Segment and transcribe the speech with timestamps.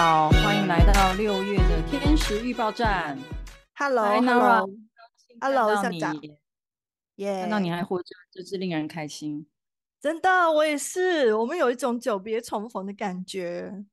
[0.00, 3.18] 好，欢迎来到六月的天使预报站。
[3.74, 6.16] Hello，Hello，Hello，校长，
[7.16, 7.40] 耶！
[7.40, 9.48] 看到你还活着，真是令人开心。
[10.00, 11.34] 真的，我也是。
[11.34, 13.84] 我们有一种久别重逢的感觉。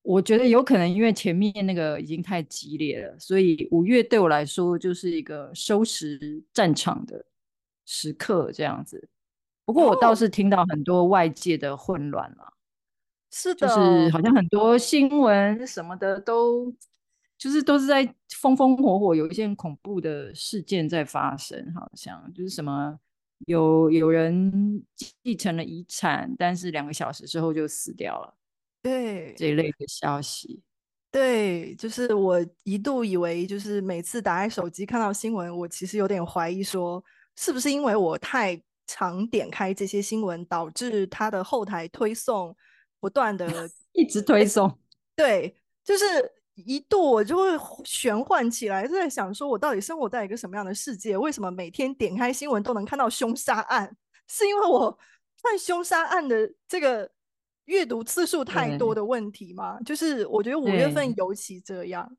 [0.00, 7.26] 我觉得有可能因为前面那个已经太激烈了，所以五月对我来说就是一个收拾战场的
[7.84, 9.10] 时刻，这样子。
[9.66, 12.54] 不过我倒是听到很多外界的混乱了。
[13.38, 16.72] 是的，就是好像很多新闻什么的都，
[17.36, 18.02] 就是都是在
[18.40, 22.98] 风风火火，有一些恐怖的事件在发生，好像就是什么
[23.44, 24.82] 有有人
[25.22, 28.34] 继承了遗产，但是两个小时之后就死掉了，
[28.82, 30.62] 对，这一类的消息。
[31.10, 37.04] 对，就是我一度以为，就是每次打开手机看到新闻，我其实有点怀疑说，
[37.36, 42.56] 是不是因为我太常点开这些新闻，导致它的后台推送。
[43.06, 43.46] 不断的
[43.94, 44.68] 一直推送，
[45.14, 46.04] 对，就是
[46.56, 47.44] 一度我就会
[47.84, 51.16] 玄幻起来，就在想说，我到底生活在一个什么样的世界？
[51.16, 53.96] 为什么每天点开新闻都能看到凶杀案？
[54.26, 54.90] 是因为我
[55.40, 57.08] 看凶杀案的这个
[57.66, 59.78] 阅读次数太多的问题吗？
[59.82, 62.16] 就是我觉得五月份尤其这样，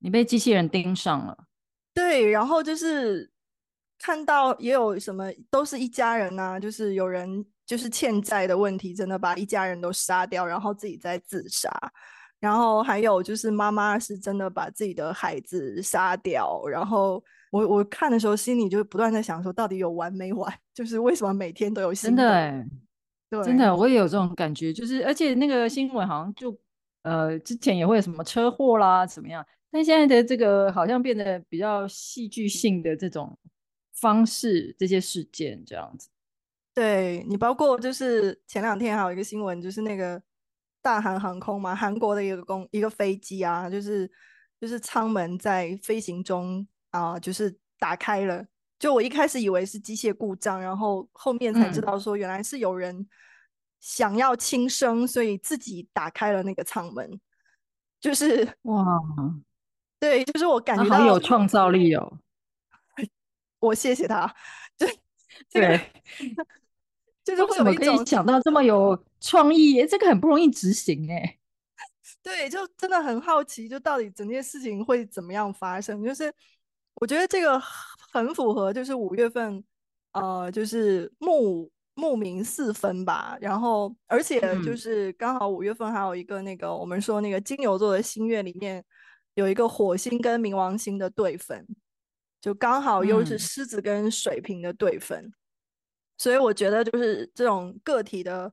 [0.00, 1.46] 你被机器人盯上了，
[1.94, 3.30] 对，然后就是
[3.98, 7.46] 看到也有什么都是一家人啊，就是有人。
[7.66, 11.70] 就是欠债的问题，真的把一家人都杀掉，然后自己再自杀。
[12.40, 16.62] 然后还有就是妈妈是真的把自己的孩子杀掉。
[16.66, 20.52] 然后我我看的时候，心里就不断在想说，到底有完没完？
[20.74, 22.66] 就是为什么每天都有新的欸，
[23.30, 24.72] 对，真的我也有这种感觉。
[24.74, 26.54] 就是而且那个新闻好像就
[27.02, 33.38] 呃之前也会有什么车祸啦怎么样，但现在的这个好像变得比较戏剧性的这种
[33.94, 36.10] 方式，这些事件这样子。
[36.74, 40.20] 对你，包括就是前两天还有一个新闻，就是那个
[40.82, 44.10] 大韩航空嘛，韩国的一个公一个飞机啊，就是
[44.60, 48.44] 就是舱门在飞行中啊、呃，就是打开了。
[48.76, 53.08] 就我一开始以为是机械故障，然后后面才知道说原来是有人
[53.78, 57.20] 想要轻生，所以自己打开了那个舱门。
[58.00, 58.84] 就是哇，
[60.00, 62.18] 对，就是我感觉到好有创造力哦。
[63.60, 64.34] 我谢谢他，
[64.76, 64.86] 就
[65.52, 65.80] 对。
[67.24, 69.84] 就是为什么可以想到这么有创意？
[69.86, 71.38] 这个很不容易执行哎。
[72.22, 76.02] 对，就真的很好奇，就到底整件事情会怎么样发生？
[76.02, 76.32] 就是
[76.96, 77.60] 我觉得这个
[78.12, 79.62] 很符合，就是五月份，
[80.12, 83.36] 呃，就是木木冥四分吧。
[83.40, 88.84] 然后，而且就是刚好五月份还有一个那个、嗯、我们说那个金牛座的星月里面
[89.34, 91.66] 有一个火星跟冥王星的对分，
[92.40, 95.18] 就刚好又是狮子跟水瓶的对分。
[95.18, 95.32] 嗯
[96.16, 98.52] 所以我觉得就是这种个体的，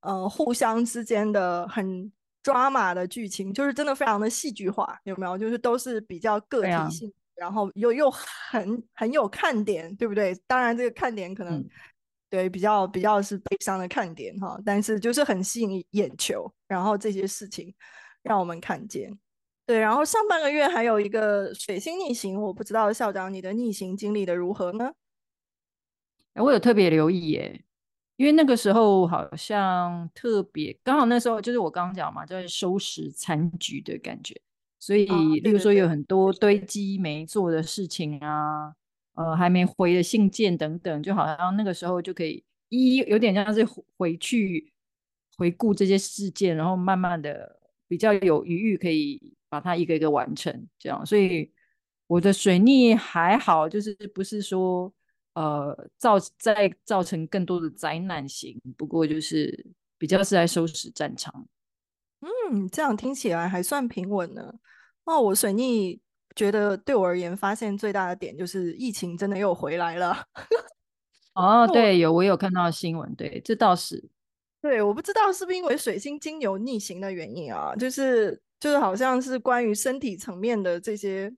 [0.00, 5.36] 呃，互相之间的很抓马的剧情，就是真的非常的戏剧化，有没有？
[5.38, 10.34] 就是都是比较个体性，然后又又很很有看点，对不对？
[10.46, 11.68] 当然这个看点可能、嗯、
[12.28, 17.74] 对比较比较是悲伤的看点哈，但是就是很吸引眼球，然后这些事情
[18.22, 19.16] 让我们看见。
[19.66, 24.90] 对，然后上半个月还有一个水星逆行，我不知道校长你的逆行经历的如何呢？
[26.38, 27.64] 我有特别留意耶，
[28.16, 34.40] 因为那个时候好像特别刚好那时候就是我刚刚讲嘛，在收拾残局的感觉，
[34.78, 35.06] 所以
[35.40, 38.74] 例如说有很多堆积没做的事情啊，
[39.14, 43.66] 呃，还没回的信件等等，就好像那个时候就可以一有点像是
[43.96, 44.72] 回去
[45.36, 51.04] 回顾这些事件，然后慢慢的比较有余裕可以把它一个一个完成，这样。
[51.06, 51.52] 所以
[52.06, 54.92] 我的水逆还好，就是不是说。
[55.38, 59.66] 呃，造再造成更多的灾难型，不过就是
[59.96, 61.46] 比较是在收拾战场。
[62.22, 64.52] 嗯，这样听起来还算平稳呢。
[65.04, 66.00] 哦，我水逆
[66.34, 70.24] 觉得对我而言，发现最大的点就是疫情真的又回来了。
[71.34, 74.10] 哦，对，有我有看到新闻，对，这倒是。
[74.60, 81.32] 对，我不知道是不是因为水星金牛逆行的原因啊，就是就是好像是关于身体层面的这些。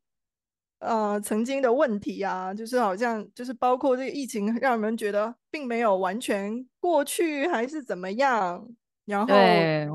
[0.81, 8.67] 呃，曾经的问题啊，就是好像就是包括这个疫情，让人们觉得并没有完全过去，还是怎么样？
[9.05, 9.87] 然后，对，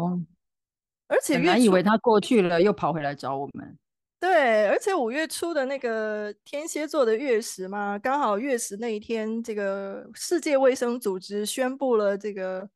[1.08, 3.78] 而且原来以为他过去了，又跑回来找我们。
[4.20, 12.68] 对，而且五月初的那个天蝎座的月食嘛，刚好月食那一天，这个世界卫生组织宣布了这个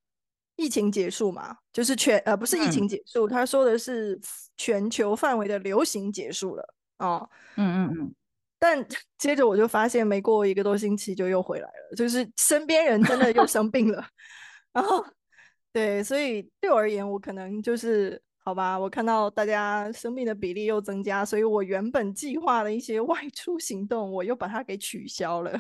[0.56, 4.20] 疫情结束嘛，就是全呃不是疫情结束，嗯，他说的是
[4.58, 6.76] 全球范围的流行结束了。
[7.00, 8.16] 哦，嗯嗯嗯，
[8.60, 8.86] 但
[9.18, 14.06] 接着我就发现，没过一个多星期就又回来了，就是身边人真的又生病了，
[14.74, 15.04] 然后
[15.74, 25.60] 对，所以对我而言，我可能就是好吧，我看到大家生病的比例又增加，所以我原本计划的一些外出行动，我又把它给取消了。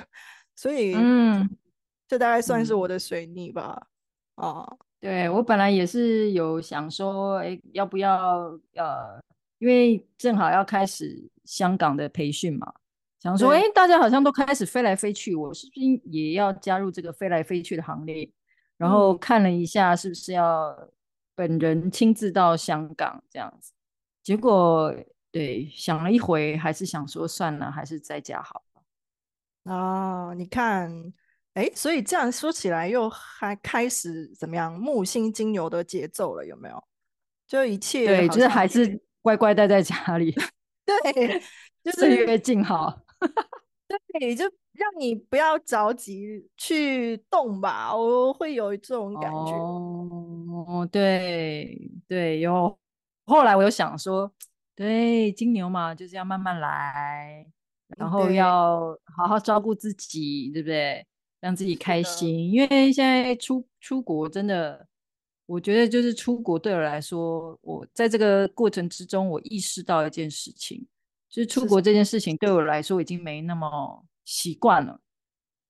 [0.55, 1.47] 所以，嗯，
[2.07, 3.87] 这大概算是我的水逆吧。
[4.35, 9.21] 嗯、啊，对，我本来也是有想说，哎，要不要呃，
[9.59, 12.73] 因为正好要开始香港的培训嘛，
[13.19, 18.29] 想说，哎，大家好像都开始飞来飞去，我是不是也要加入这个飞来飞去的行列？
[18.77, 20.73] 然后看了一下，是不是要
[21.35, 23.73] 本人亲自到香港这样子？
[24.23, 24.93] 结果
[25.31, 28.63] 对，想了一回，还是想说算了，还是在家好。
[29.65, 30.89] 啊，你看，
[31.55, 34.73] 哎，所以这样说起来，又还开始怎么样？
[34.73, 36.81] 木星金牛的节奏了，有没有？
[37.45, 40.33] 就一切对，就是还是乖乖待在家里，
[40.85, 41.39] 对，
[41.83, 43.01] 就是岁月静好，
[44.19, 44.45] 对，就。
[44.79, 49.51] 让你不要着急去动吧，我会有这种感觉。
[49.51, 51.77] 哦，对
[52.07, 52.79] 对，有。
[53.25, 54.31] 后来我又想说，
[54.73, 57.45] 对，金牛嘛，就是要慢慢来，
[57.97, 61.05] 然后要好好照顾自己，对不对？
[61.41, 62.49] 让自己开心。
[62.49, 64.87] 因为现在出出国真的，
[65.49, 70.85] 我觉得就是出国对我来说，我在这个过程之中，我意识到一件事情，
[71.29, 74.05] 就是出国这件事情对我来说已经没那么。
[74.25, 75.01] 习惯了，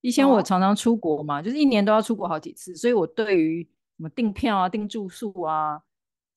[0.02, 5.82] 以前我常常出国嘛，哦、就是一年都要出国好几次，所以我对于什么订票啊、订住宿啊、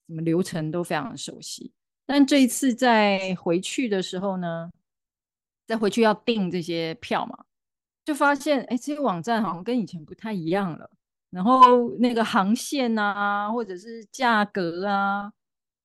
[0.07, 1.73] 什么流程都非常熟悉。
[2.05, 4.69] 但这一次在回去的时候呢，
[5.67, 7.43] 再回去要订这些票嘛，
[8.05, 10.89] 就发现哎，这些网站好像跟以前不太一样了。
[11.33, 15.33] 然后那个航线啊，或者是价格啊，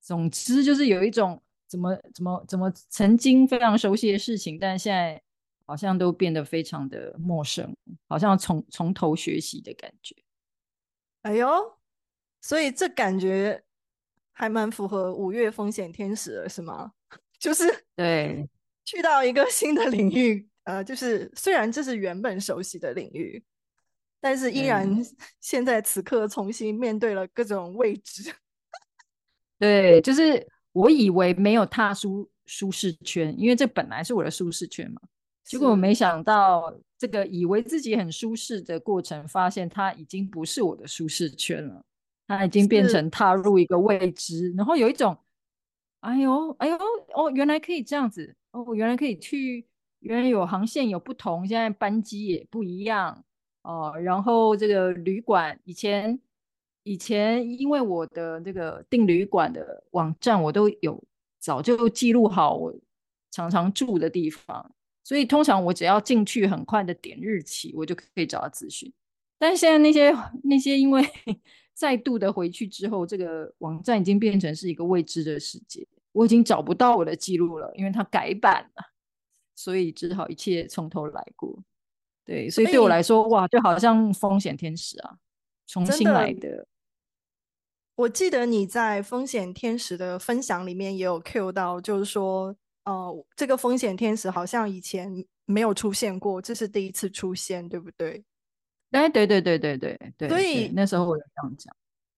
[0.00, 5.21] 总之就是有一种怎么怎么怎么曾经非常熟悉的事情，但现在。
[5.71, 7.77] 好像都变得非常的陌生，
[8.09, 10.17] 好像从从头学习的感觉。
[11.21, 11.47] 哎呦，
[12.41, 13.62] 所以这感觉
[14.33, 16.93] 还蛮符合五月风险天使的，是吗？
[17.39, 18.49] 就是对，
[18.87, 23.44] 去到一个新的领域，呃，就是虽然这是原本熟悉的领域，
[24.20, 24.88] 但是依然
[25.41, 28.32] 现在此刻重新面对了各种未知。
[29.59, 35.00] 对，就是我以为没有踏出舒适圈，因为这本来是我的舒适圈嘛。
[35.44, 41.82] 结果我没想到，这个以为自己很舒适的过程，发现它已经不是我的舒适圈了，
[42.26, 45.17] 它已经变成踏入一个未知，然后有一种，
[46.00, 46.76] 哎呦，哎呦，
[47.15, 49.67] 哦，原来可以这样子，哦，原来可以去，
[50.00, 53.25] 原来有航线有不同，现在班机也不一样，
[53.62, 56.19] 哦，然后这个旅馆，以前
[56.84, 61.02] 以前因为我的这个订旅馆的网站，我都有
[61.38, 62.75] 早就记录好我
[63.31, 64.75] 常常住的地方。
[65.05, 68.93] 所以通常我只要进去，很快的点日期，我就可以找到资讯。
[69.38, 70.14] 但是现在那些
[70.44, 71.02] 那些因为
[71.72, 78.82] 再度的回去之后，这个网站已经变成是一个未知的世界，我已经找不到我的记录了，因为它改版了，
[79.55, 81.62] 所以只好一切从头来过。
[82.29, 85.17] 对，所以对我来说，哇，就好像风险天使啊，
[85.67, 86.59] 重新来的。
[86.59, 86.67] 的
[87.97, 92.55] 我记得你在风险天使的分享里面也有 cue 到，就是说。
[92.85, 95.13] 哦、呃，这个风险天使好像以前
[95.45, 98.25] 没有出现过，这是第一次出现，对不对？
[98.93, 100.29] 哎，对对对对对对。
[100.31, 101.77] 所以那时候我有这样讲。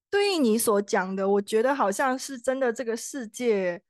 [0.09, 3.81] 对于你所讲的，我觉得好像是真的，这个世界，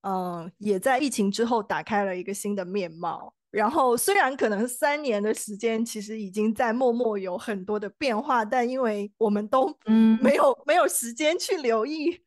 [0.00, 3.34] 嗯、呃，也在疫情之后打开了一个新的面貌。
[3.50, 12.22] 然后虽然可能三年的时间，其实已经在默默有很多的变化，但因为我们都嗯没有、嗯、没有时间去留意，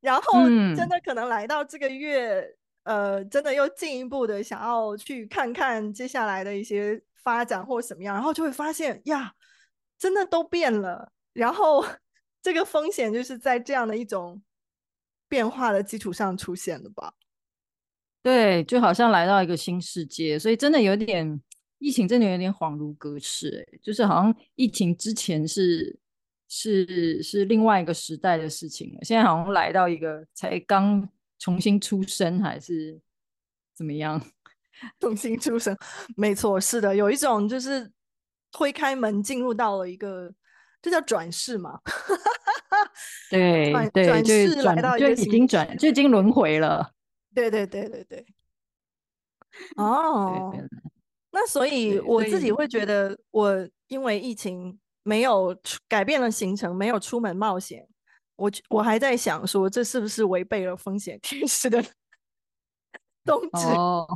[0.00, 0.44] 然后
[0.76, 2.40] 真的可能来到这个月。
[2.40, 2.56] 嗯
[2.86, 9.32] 呃，真的又进一步的想要去看看接下来的一些发展或什么样，然后就会发现呀，
[9.98, 11.10] 真的都变了。
[11.32, 11.84] 然后
[12.40, 14.40] 这个风险就是在这样的一种
[15.28, 17.12] 变化的基础上出现的吧？
[18.26, 21.40] 对，就好像来到一个新世界，所以真的有点
[21.78, 23.64] 疫情，真的有点恍如隔世。
[23.70, 25.96] 哎，就是好像疫情之前是
[26.48, 31.08] 是是另外一个时代的事情了，现在好像来到一个才刚。
[31.38, 32.98] 重新出生还是
[33.76, 34.18] 怎么样？
[34.98, 35.76] 重新出生，
[36.16, 37.92] 没错，是的，有一种就是
[38.50, 40.32] 推开门进入到了一个，
[40.80, 41.78] 这叫转世嘛？
[43.30, 46.95] 对对，转世来到就已经转，就已经轮回了。
[47.36, 48.26] 对对对对对。
[49.76, 50.52] 哦，
[51.30, 55.54] 那所以我自己会觉得，我因为疫情没有
[55.86, 57.86] 改变了行程，没有出门冒险。
[58.36, 61.82] 我我还在想说，这是不是违背了风险天使的
[63.24, 63.66] 宗旨？
[63.76, 64.06] 哦，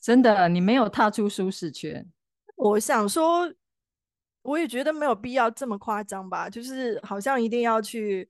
[0.00, 2.06] 真的，你没有踏出舒适圈。
[2.56, 3.52] 我想说，
[4.42, 8.28] 我也觉得没有必要这么夸张吧，就是好像一定要去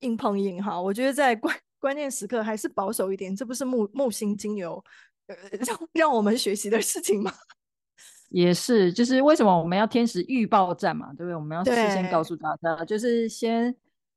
[0.00, 0.80] 硬碰硬哈。
[0.80, 4.82] 我觉得在关关键时刻还是保守一点，这不是木木星金牛
[5.26, 5.36] 呃
[5.66, 7.32] 让让我们学习的事情吗？
[8.30, 11.34] 也是，就是为什么我们要天使预报站嘛，对不对？
[11.34, 13.74] 我们要事先告诉大家，就是先。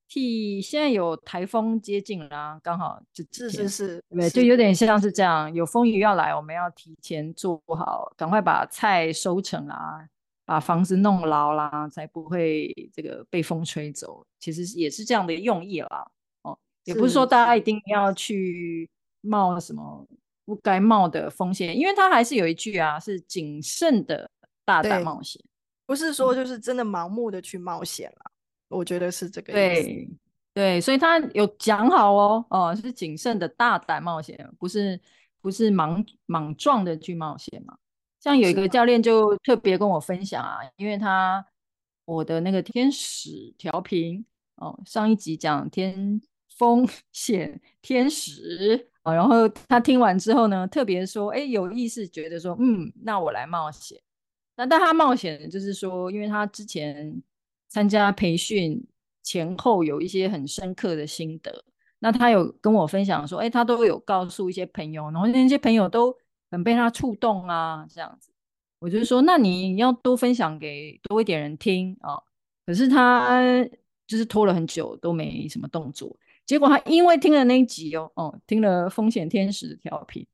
[0.08, 10.08] 替现在有台风接近啦，刚好就是是是，对，就有点像是这样，有风雨要来，我们要提前做好，赶快把菜收成啦，
[10.46, 14.24] 把房子弄牢啦，才不会这个被风吹走。
[14.40, 16.12] 其实也是这样的用意啦，哦，
[16.86, 18.90] 也不是说大家一定要去
[19.22, 20.08] 冒什么
[20.46, 24.30] 不该冒的风险，因为他还是有一句啊，是谨慎的
[24.64, 25.42] 大胆冒险，
[25.86, 28.32] 不是说就是真的盲目的去冒险了。
[28.70, 29.84] 我觉得是这个意思。
[29.84, 30.10] 对
[30.54, 35.00] 对，所以他有讲好哦，哦，是谨慎的大胆冒险，不是
[35.42, 37.78] 不是莽莽撞的去冒险嘛。
[38.22, 41.46] 像有一个教练就特别跟我分享啊，因为他
[42.06, 44.26] 我的那个天使调频
[44.56, 46.22] 哦，上一集讲天
[46.56, 54.02] 风险天使啊，然后他听完之后呢，特别说，哎，有意识觉得说，嗯，那我来冒险。
[54.58, 57.22] 那但他冒险就是说，因为他之前。
[57.68, 58.82] 参加培训
[59.22, 61.66] 前后有一些很深刻的心得，
[62.00, 66.16] 那他有跟我分享说，哎，他都有告诉一些朋友，然后那些朋友都
[66.50, 68.32] 很被他触动啊，这样子，
[68.80, 72.18] 我就说，那你要多分享给多一点人听啊。
[72.66, 73.44] 可是他
[74.08, 80.26] 就是拖了很久都没什么动作，结果他因为听了那一集哦，哦，听了风险天使的调频，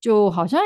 [0.00, 0.60] 就好像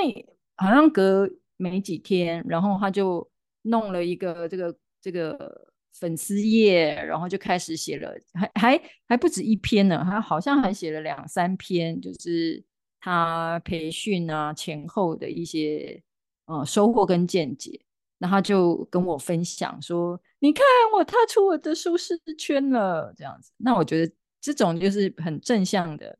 [0.56, 3.28] 好像隔没几天，然后他就
[3.62, 5.71] 弄了一个这个这个。
[5.94, 12.64] 粉丝页，然后就开始写了，还还还不止一篇呢，他好像还写了两三篇，就是
[12.99, 16.02] 他培训啊前后的一些
[16.47, 17.78] 呃收获跟见解。
[18.16, 26.18] 那他就跟我分享说：“你看，我踏出我的舒适圈了。”这样子，那我觉得这种就是很正向的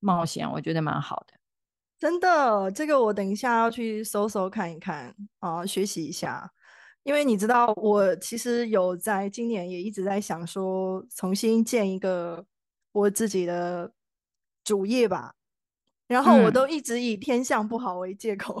[0.00, 1.34] 冒险，我觉得蛮好的。
[1.98, 6.52] 真的，这个我等一下要去搜搜看一看啊，学习一下。
[7.02, 12.44] 因为你知道，我其实有在今年也一直在想说，重新建一个
[12.92, 13.92] 我自己的
[14.64, 15.34] 主业吧。
[16.06, 18.60] 然后我都一直以天象不好为借口，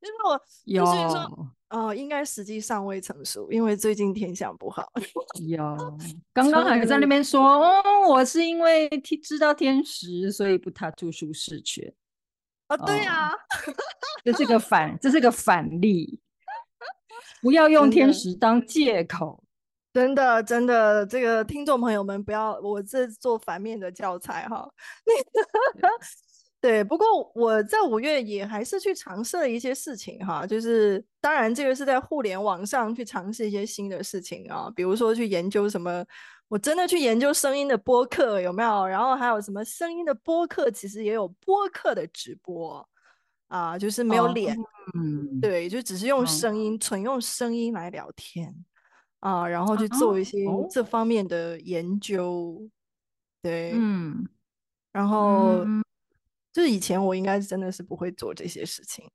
[0.00, 4.86] 就是我有说，呃，应该时机尚未成熟，因为最近天象不好。
[5.48, 5.58] 有，
[6.32, 11.92] 刚刚还在那边说，哦，我是因为天知道天时，所以不踏出舒适圈。
[12.68, 13.32] 哦，对呀，
[14.24, 16.20] 这是个反，这是个反例。
[17.42, 19.42] 不要用天时当借口，
[19.92, 24.68] 真的真的，这个听众朋友们不要，我这做反面的教材哈。
[26.60, 36.04] 对，不过我在五月也还是去尝试了一些事情哈，就是当然这个是在互联网上去尝试一些新的事情啊，比如说去研究什么，
[36.48, 42.88] 我真的去研究声音的播客有没有，然后还有什么声音的播客，其实也有播客的直播。
[43.48, 44.64] 啊，就是没有脸，哦、
[44.96, 48.52] 嗯，对，就只是用声音，纯、嗯、用声音来聊天
[49.20, 52.66] 啊，然后去做一些这方面的研究，啊、
[53.42, 54.26] 对，嗯，
[54.90, 55.80] 然后、嗯、
[56.56, 59.06] 就是以前我应该真的是不会做这些事情，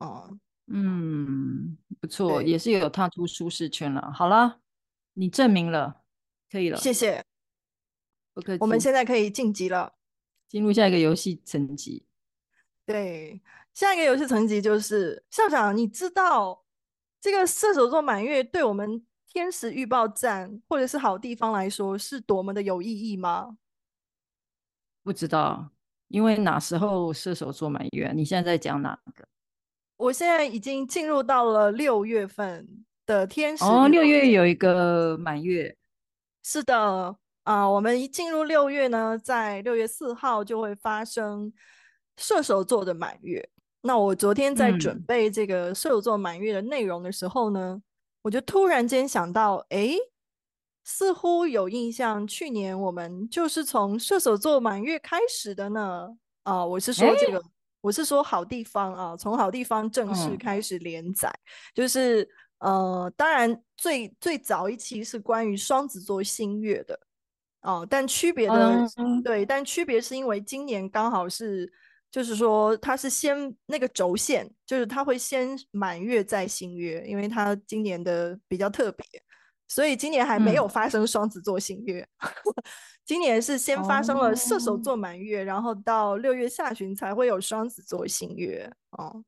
[0.00, 4.12] 哦，嗯，不错，也是有踏出舒适圈了。
[4.12, 4.60] 好了，
[5.14, 6.02] 你证明了，
[6.52, 7.24] 可以了，谢谢。
[8.34, 9.94] 不客气我们现在可以晋级了，
[10.46, 12.04] 进入下一个游戏层级，
[12.84, 13.40] 对。
[13.72, 16.66] 下一个游戏层级就是校长，你知道
[17.18, 23.56] 这个射手座满月对我们天使预报站或者是好地方来说是多么的有意义吗？
[25.02, 25.70] 不知道，
[26.10, 28.12] 因为哪时候射手座满月？
[28.14, 29.24] 你现在在讲哪个？
[29.96, 32.66] 我现在已经进入到了六月份
[33.06, 35.76] 的天时哦，六月有一个满月，
[36.42, 36.76] 是的
[37.44, 41.52] 啊、呃，我们一进入六月呢，在六月四号就会发生
[42.16, 43.48] 射手座的满月。
[43.82, 47.82] 那我昨天在准备这个射手座满月的内容的时候呢，嗯、
[48.22, 49.94] 我就突然间想到，哎，
[50.90, 56.08] 似乎有印象，去年我们就是从射手座满月开始的呢。
[56.42, 57.44] 啊、呃，我是说这个，诶
[57.80, 62.28] 我是说好地方啊，从好地方正式开始连载，嗯、就是
[62.58, 66.94] 呃，当然最最早一期是关于双子座新月的，
[67.62, 71.72] 哦、呃，但区别的、嗯、对，但区别是因为今年刚好是。
[72.12, 79.06] 就是说，它是先那个轴线，就是它会先满月再新月，因为它今年的比较特别，
[79.70, 82.06] 所以今年还没有发生双子座新月。
[82.18, 82.28] 嗯、
[83.06, 88.68] 今年是先发生了射手座满月，哦、然后到六月下旬才会有双子座新月。
[88.90, 89.22] 哦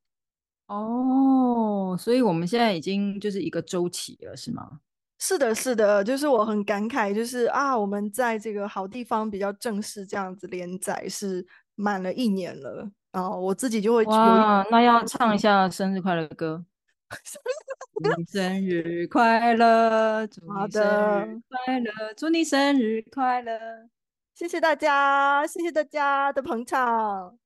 [0.66, 4.80] 哦，所以我们现在已经就是一个周期了，是吗？
[5.20, 11.46] 是的，是的，就是我很感慨，就是啊，我们在这个好地方比较正式这样子连载是
[11.76, 16.64] 满了一年了，然后我自己就会哇，那要唱一下生日快乐歌，
[18.02, 20.82] 祝你生日快乐，祝你生
[21.28, 23.88] 日快乐，祝你生日快乐，
[24.34, 27.38] 谢谢大家，谢谢大家的捧场。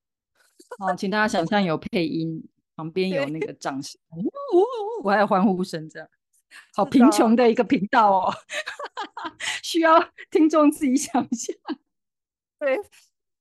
[0.79, 2.43] 好，请大家想象有配音，
[2.75, 6.09] 旁边有那个掌声，呜我还有欢呼声，这样。
[6.73, 8.33] 好贫穷的一个频道哦，
[9.61, 11.55] 需要听众自己想象。
[12.57, 12.79] 对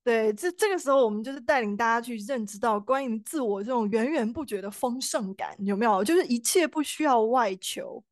[0.06, 6.04] 对，这这个时候我们就是带领大家去认知到关于自我这种源源不绝的丰盛感，有没有？
[6.04, 8.04] 就是一切不需要外求，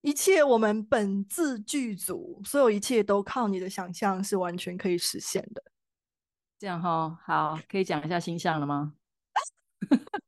[0.00, 5.62] 一切我们本自具足，所有一切都靠你的想象是完全可以实现的。
[6.58, 8.94] 这样哈、哦，好，可以讲一下星象了吗？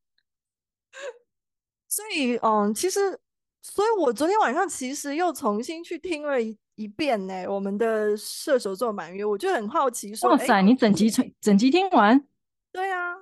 [1.89, 3.19] 所以，嗯，其实。
[3.63, 12.19] 所以我昨天晚上其实又重新去听了一一遍呢，我们的射手座满月，我就很好奇说，哇塞，欸、你整集整整集听完？
[12.73, 13.17] 对呀、啊，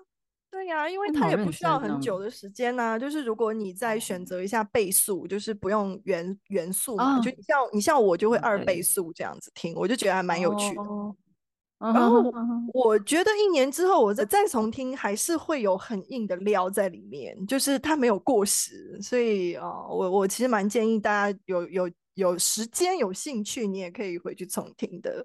[0.50, 2.98] 对呀、啊，因为它也不需要很久的时间呐、啊。
[2.98, 10.82] 就是如果你再选择一下倍速，就是不用元元素嘛，哦、就像你像我就会二倍速这样子听，我就觉得还蛮有趣的。
[10.82, 11.14] 哦
[11.80, 12.24] 然后
[12.74, 21.88] 我觉得一年之后我再再重听，还是会有很硬的料在里面，就是它没有过时，所以啊、呃，我我其实蛮建议大家有有
[22.18, 25.24] 有时间有兴趣，你也可以回去重听的。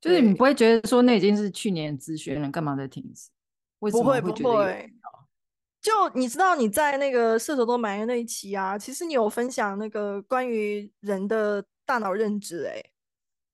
[0.00, 3.28] 就是你不会觉得说那已经是去年资讯了，干嘛再听一次？
[3.80, 4.32] 为什么会觉得有？
[4.32, 4.92] 不会不会。
[5.82, 12.70] 就你知道你在那个射手座满月那一期啊，其实你有分享那个关于人的大脑认知、欸，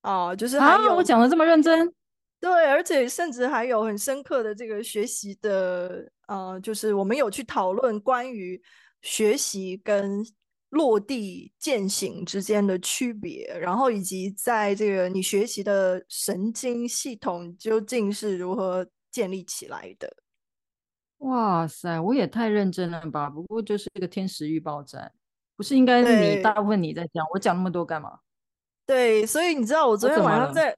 [0.03, 1.91] 哎，啊，就是还有、啊、我讲的这么认真。
[2.39, 8.61] 对，而且甚至还有很深刻的这个学习的，呃，就是我们有去讨论关于
[9.01, 10.23] 学习跟
[10.73, 20.11] 落地践行之间的区别，然后以及在这个你学习的神经系统究竟是如何建立起来的。
[21.19, 23.29] 哇塞，我也太认真了吧！
[23.29, 25.13] 不过就是一个天时预报站，
[25.57, 28.19] 不是应该你大部分你在讲，我讲那么多干嘛？
[28.87, 30.75] 对，所以你知道我昨天晚上在。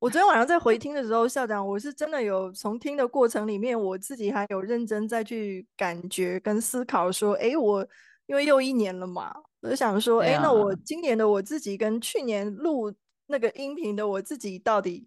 [0.00, 7.88] 我昨天晚上在回听的时候，校长，我是真的有从听的过程里面，我自己还有认真再去感觉跟思考，说，哎，我
[8.26, 12.92] 因为又一年了嘛，我就想说，哎，那我今年的我自己跟去年录
[13.26, 15.06] 那个音频的我自己到底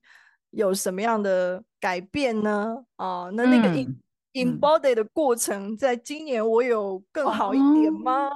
[0.51, 2.83] 有什么样的改变呢？
[2.95, 3.99] 啊，那那个 in
[4.33, 8.29] embody 的过程，在今年我有更好一点吗？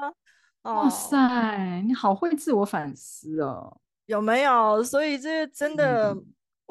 [0.63, 4.83] 哇塞，你好会自我反思哦，有没有？
[4.83, 6.15] 所以这真的。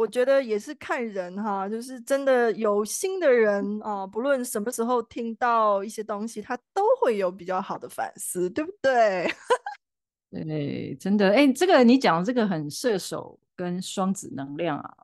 [0.00, 9.30] 我觉得也是看人哈，就是真的有心的人啊，不论什么时候听到一些东西，他都会有比较好的反思，对不对？
[10.32, 14.96] 对，真的，哎，这个你讲这个很射手跟双子能量啊，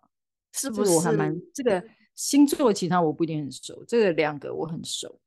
[0.54, 0.90] 是不是？
[0.92, 5.20] 我还蛮这个星座，其他我不一定很熟，这个两个我很熟。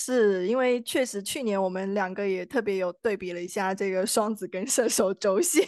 [0.00, 5.66] 是因为确实去年我们两个也特别有对比了一下这个双子跟射手轴线。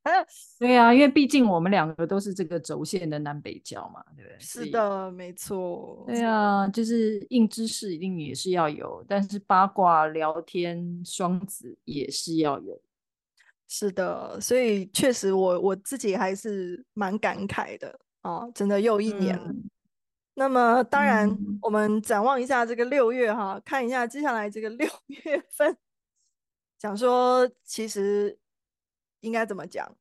[0.60, 4.36] 对啊，因为毕竟我们两个都是这个轴线的南北交嘛，对不对？
[4.38, 6.04] 是的，没错。
[6.06, 12.78] 对啊，就是硬知识一定也是要有，但是八卦聊天双子也是要有。
[13.68, 19.34] 是的，所以确实我我自己还是蛮感慨的啊，真的又一年。
[19.38, 19.64] 嗯
[20.34, 21.28] 那么当然，
[21.60, 25.76] 我们展望一下这个六月哈，嗯、看一下接下来这个六月份，
[26.78, 28.38] 想说其实
[29.20, 29.94] 应该怎么讲，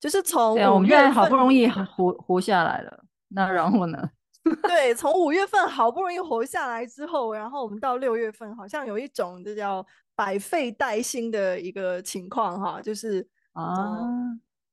[0.00, 4.10] 就是从我们现在好不容易活活下来了，那然后呢？
[4.64, 13.98] 对，从五月份好不容易活下来之后，然后我们到六月份，好像有一种这叫百废待兴的一个情况哈，就是啊，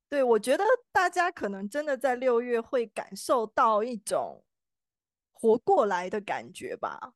[0.09, 4.41] 对，我觉得大家可能真的在六月会感受到一种。
[5.41, 7.13] 活过来的感觉吧，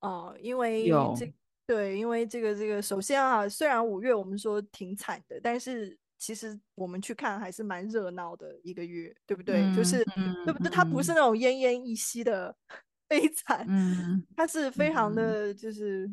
[0.00, 1.32] 哦、呃，因为这
[1.66, 9.62] 对，因为这个这个，首先啊，虽然五月我们说挺惨的，但是其实我们去看还是蛮热闹的一个月，对不对？
[9.62, 10.70] 嗯、就是、嗯、对不对？
[10.70, 12.54] 它不是那种奄奄一息的
[13.08, 16.10] 悲惨，嗯、它是非常的就是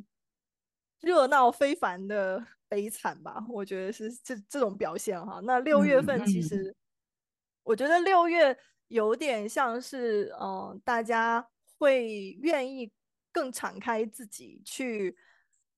[1.02, 3.46] 热闹非凡的悲惨吧？
[3.50, 5.42] 我觉得是这这种表现哈。
[5.44, 6.76] 那六月份其实，嗯、
[7.64, 8.58] 我觉得六月。
[8.88, 12.92] 有点像是，嗯、呃，大家会愿意
[13.32, 15.18] 更敞开自己去，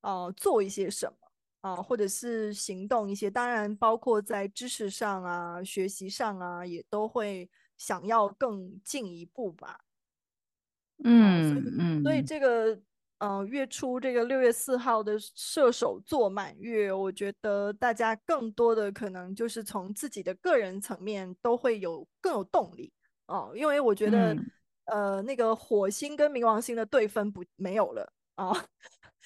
[0.02, 1.18] 呃，做一些什么
[1.62, 3.30] 啊、呃，或者是行动一些。
[3.30, 9.80] 当然，包括在知识上啊、学习上啊，也都会想要更进一步吧。
[11.04, 12.80] 嗯嗯，所以这个
[13.20, 22.92] 呃月初这个六月四号的射手座满月，我觉得大家更多的可能就是从自己的个人层面都会有更有动力
[23.28, 24.52] 哦、呃，因为我觉得、嗯、
[24.86, 28.50] 呃那个火星跟冥王星的对分不没有了啊。
[28.50, 28.68] 呃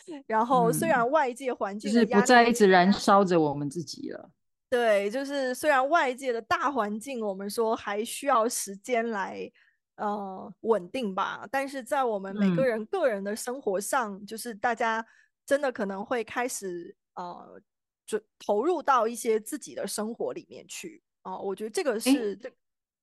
[0.25, 4.31] 然后，虽然外界环境、嗯、就是不再一直燃烧着我们自己了，
[4.67, 9.49] 对，就是虽然外界的大环境我们说还需要时间来
[9.97, 15.05] 呃稳定吧，但是在我们每个人个人的生活上，嗯、就是大家
[15.45, 17.61] 真的可能会开始呃
[18.07, 21.03] 就投入到一些自己的生活里面去。
[21.21, 22.51] 啊、呃，我觉得这个是这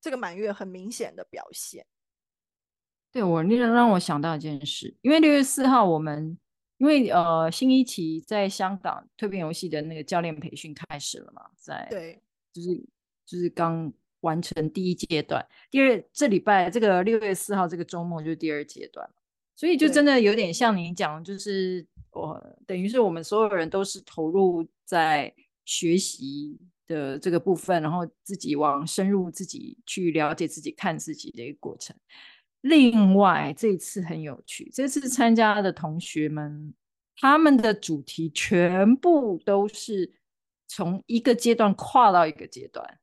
[0.01, 1.87] 这个满月很明显的表现。
[3.13, 6.39] 对，我那个让我想到一件事，因为六月四号我们。
[6.81, 12.69] 因为呃，新一期在香港蜕变游戏的那个教练培训开始了嘛，在对，就是
[13.27, 19.11] 就是刚完成第一阶段，第二这礼拜这个六月四号这个周末就是第二阶段，
[19.57, 25.35] 所以就真的有点像你讲，就是我等于是我们所有人都是投入在
[25.65, 31.95] 学习的这个部分，然后自己往深入自己去了解自己、看自己的一个过程。
[32.63, 36.75] 另外，这次很有趣，这次参加的同学们，
[37.21, 40.13] 他们的主题全部都是
[40.67, 42.99] 从一个阶段跨到一个阶段，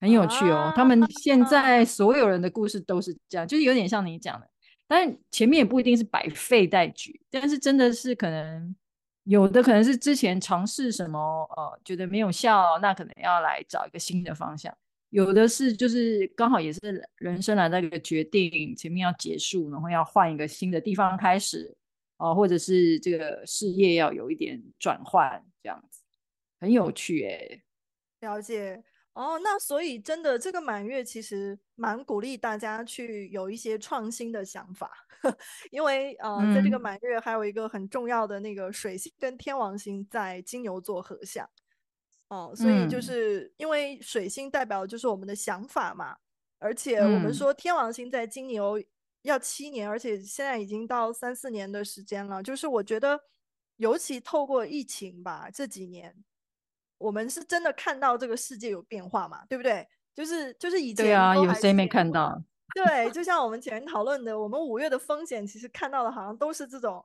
[0.00, 0.72] 很有趣哦。
[0.74, 4.50] 他们现 在所有人的故事都是这样，就是有点像你讲的，
[4.88, 8.74] 但前面也不一定是百废待举，但是真的是可能
[9.28, 11.18] 有的可能是之前尝试什么，
[11.54, 14.74] 呃，觉得没有效，那可能要来找一个新的方向。
[15.10, 21.76] 有的是，就是刚好也是人生来到一个决定，前面要结束，然后要换一个新的地方开始，
[22.16, 26.02] 哦，或者是这个事业要有一点转换，这样子
[26.58, 27.62] 很有趣哎。
[28.20, 28.82] 了解
[29.18, 34.92] 哦，那所以真的这个满月其实蛮鼓励大家去有一些创新的想法，
[35.72, 41.50] 因为呃，嗯、在这个满月还有一个很重要的那个水星跟天王星在金牛座合相。
[42.28, 46.18] 哦，所以就是因为水星代表就是我们的想法嘛，嗯、
[46.60, 48.80] 而且我们说天王星在金牛
[49.22, 52.40] 要七年，嗯、而且现在已经到三四年的时间了。
[52.40, 53.18] 就是我觉得，
[53.78, 56.14] 尤其透过疫情吧，这几年
[56.98, 59.86] 我们是真的看到这个世界有变化嘛，对不对？
[60.14, 62.42] 就是就是以前对啊，有谁没看到？
[62.74, 67.04] 对，就像我们前面讨论的，我们五月的风险其实看到的好像都是这种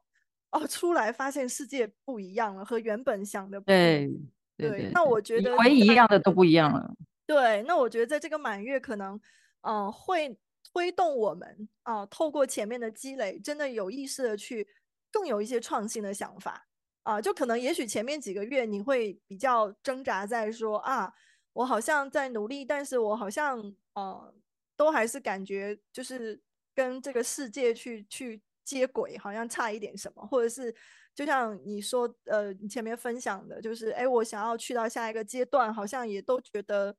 [0.52, 4.12] 哦，出来发现世界不一样了，和原本想的不一样。
[4.58, 4.92] 对。
[4.94, 6.94] 那我觉得以为一样的都不一样了。
[7.26, 9.16] 对，那我觉得在这个满月可能，
[9.62, 10.38] 嗯、呃，会
[10.74, 14.68] 推动我们啊、呃，透过前面的积累，真的有意识的去
[15.12, 16.68] 更有一些创新的想法
[17.04, 17.22] 啊、呃。
[17.22, 21.14] 就可能也许前面几个月你会比较挣扎在说啊，
[21.54, 24.34] 我好像在努力，但是我好像呃，
[24.76, 26.42] 都还是感觉就是
[26.74, 30.76] 跟这个世界去去接轨，好像差一点什么，或者是。
[31.16, 36.96] 就像你说，呃，你前面分享的，就是，哎，我想要去到下一个阶段，好像也都觉得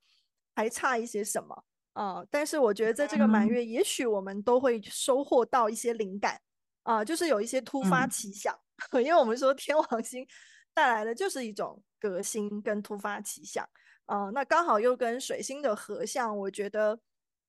[0.55, 1.64] 还差一些什么
[1.95, 2.29] 啊、呃。
[2.31, 6.40] 但是我觉得在这个满月，也许我们都会收获到一些灵感
[6.85, 8.63] 啊、呃，就是有一些突发奇想，嗯、
[9.03, 10.27] 因为我们说天王星
[10.73, 13.65] 带来的就是一种革新跟突发奇想
[14.07, 14.31] 啊、呃。
[14.33, 17.01] 那刚好又跟水星的合相，我觉得。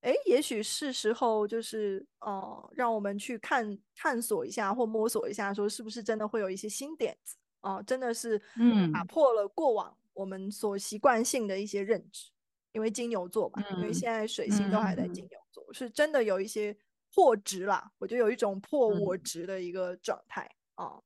[0.02, 7.84] 哎，也许是时候，就是呃，让我们去看探索一下或摸索一下，说是不是真的会有一些新点子啊、呃？
[7.84, 12.30] 真的是嗯，打破了过往我们所习惯性的一些认知。
[12.74, 16.78] 因为金牛座嘛，嗯、因为现在水星都还在金牛座，嗯、是真的有一些
[17.12, 17.92] 破值啦。
[17.98, 20.86] 我觉得有一种破我值的一个状态啊。
[20.86, 21.04] 嗯，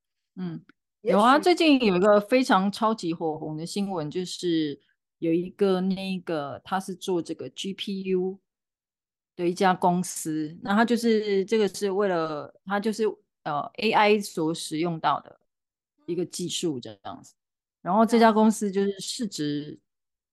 [1.02, 4.80] 有啊，最近有一个非常超级火红的新闻，就是
[5.20, 8.40] 有一个那个他是做这个 GPU。
[9.36, 13.06] 的一家公司，那他就是这个是为了他就是
[13.44, 15.40] 呃 AI 所使用到的
[16.08, 17.34] 一个技术这样子，
[17.82, 19.80] 然后这家公司就是市值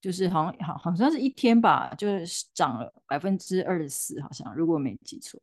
[0.01, 5.40] 就是好像好好像是一天吧，就是涨了百分之二十四，好像如果没记错，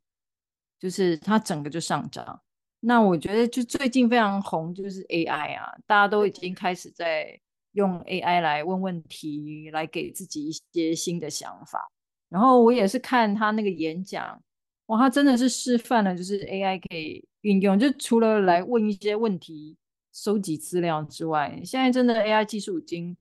[0.77, 2.41] 就是它整个就上涨。
[2.85, 7.39] 那我觉得就最近非常红就是 AI 啊，大家都已经开始在
[7.71, 11.79] 用 AI 来问问题，来给自己一些新的想法。
[12.27, 14.41] 然后我也是看他那个演讲，
[14.87, 19.77] 哇，他真的是示范了，就是 AI 可以运用，就除了来问一些问题、
[20.13, 23.15] 收集资料之外，现在真的 AI 技术已经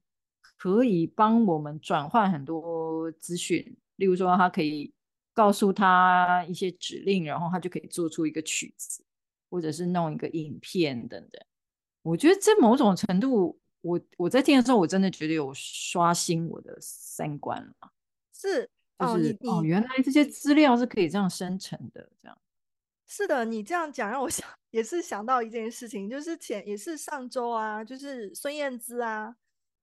[0.58, 3.76] 可以帮我们转换很多资讯。
[3.96, 4.92] 例如说，他可以
[5.32, 9.04] 告诉他一些指令，然后他就可以做出一个曲子，
[9.52, 11.44] 或者是弄一个影片等等。
[12.00, 17.92] 我觉得这某种程度，我我在听的时候，我真的觉得有刷新我的三观了。
[18.32, 18.70] 是。
[18.98, 22.38] 就是、哦，你你哦，原来这些资料是可以这样生成的，这样。
[23.04, 29.34] 是的，你这样讲让我想， 也是想到一件事情，就是前也是上周啊，就是孙燕姿啊，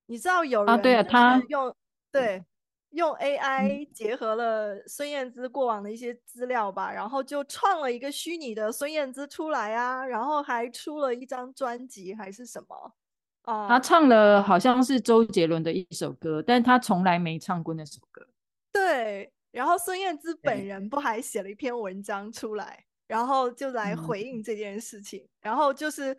[0.06, 1.74] 你知道有人啊，对啊，他用
[2.10, 2.42] 对
[2.90, 12.94] 用 AI 结合了孙燕姿过往的一些资料吧，嗯、然后就创了一个虚拟的孙燕姿出来啊，然后还出了一张专辑还是什么
[13.42, 13.68] 啊？
[13.68, 18.26] 他唱了好像是周杰伦的一首歌，但他从来没唱过那首歌。
[18.72, 22.84] 对，然后孙燕姿本人不还写了一篇文章出来？
[23.06, 26.16] 然后就来回应这件事情，嗯、然后就是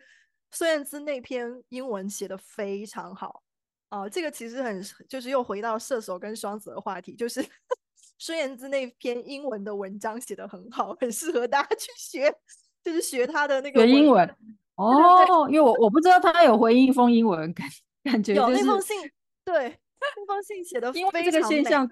[0.50, 3.41] 孙燕姿那篇英文写的非常好
[3.92, 7.44] 啊、呃，这个其实很就是又回到射手跟双子的话题，就是
[8.18, 12.34] 孙燕姿那篇英文的文章写得很好，很适合大家去学，
[12.82, 14.26] 就是学他的那个英文
[14.76, 17.68] 哦，因为我我不知道他有回应一封英文，感
[18.02, 18.96] 感觉、就是、有那封信，
[19.44, 21.30] 对，那封信写的非常美。
[21.30, 21.86] 这个现象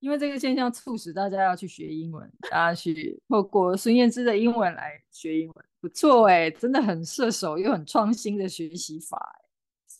[0.00, 9.47] 因为这个现象促使大家要去学英文，大家去透过孙燕姿的英文来学英文，不错哎，真的很射手又很创新的学习法哎。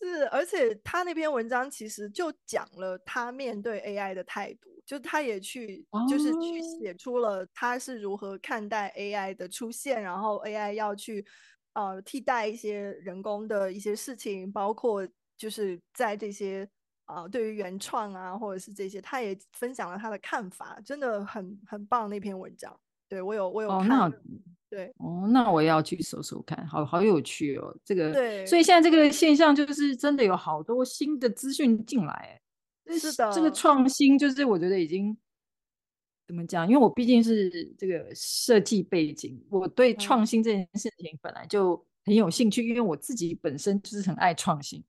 [0.09, 11.25] 是，而且他那篇文章其实就讲了他面对 AI 的态度，就他也去，哦、就是去写出了他是如何看待 AI 的出现，然后 AI 要去
[11.73, 16.69] 呃替代一些人工的一些事情，包括就是在这些。
[17.09, 22.79] 啊，对于原创啊，或者是这些，他也分享了他的看法，真的很很棒那篇文章。
[23.09, 24.13] 对，我有我有看，哦、
[24.69, 27.75] 对哦，那我也要去搜搜看，好好有趣哦。
[27.83, 32.39] 这个对，所以现在这个现象就是真的有好多新的资讯进来，
[32.87, 35.17] 是的，这个创新就是我觉得已经
[36.27, 36.67] 怎么讲？
[36.67, 44.83] 因为我毕竟是这个设计背景，我对创新这件事情本来就很有兴趣，嗯、因为我自己本身就是很爱创新。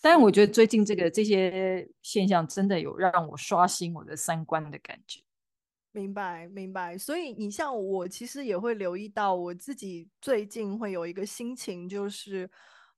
[0.00, 5.20] 但我觉得最近这个这些现象真的有让我刷新我的三观的感觉。
[5.96, 6.98] 明白，明白。
[6.98, 12.48] 所以你像我，其实也会留意到我自己最近会有一个心情，就是，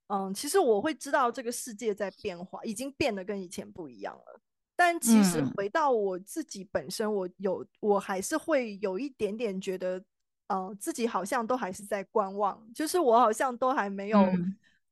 [0.09, 4.41] 嗯，其实我会知道这个世界在变化，已经变得跟以前不一样了。
[4.75, 10.03] 但其实回到我自己本身，我有我还是会有一点点觉得，
[10.49, 14.19] 嗯，自己好像都还是在观望，就是我好像都还没有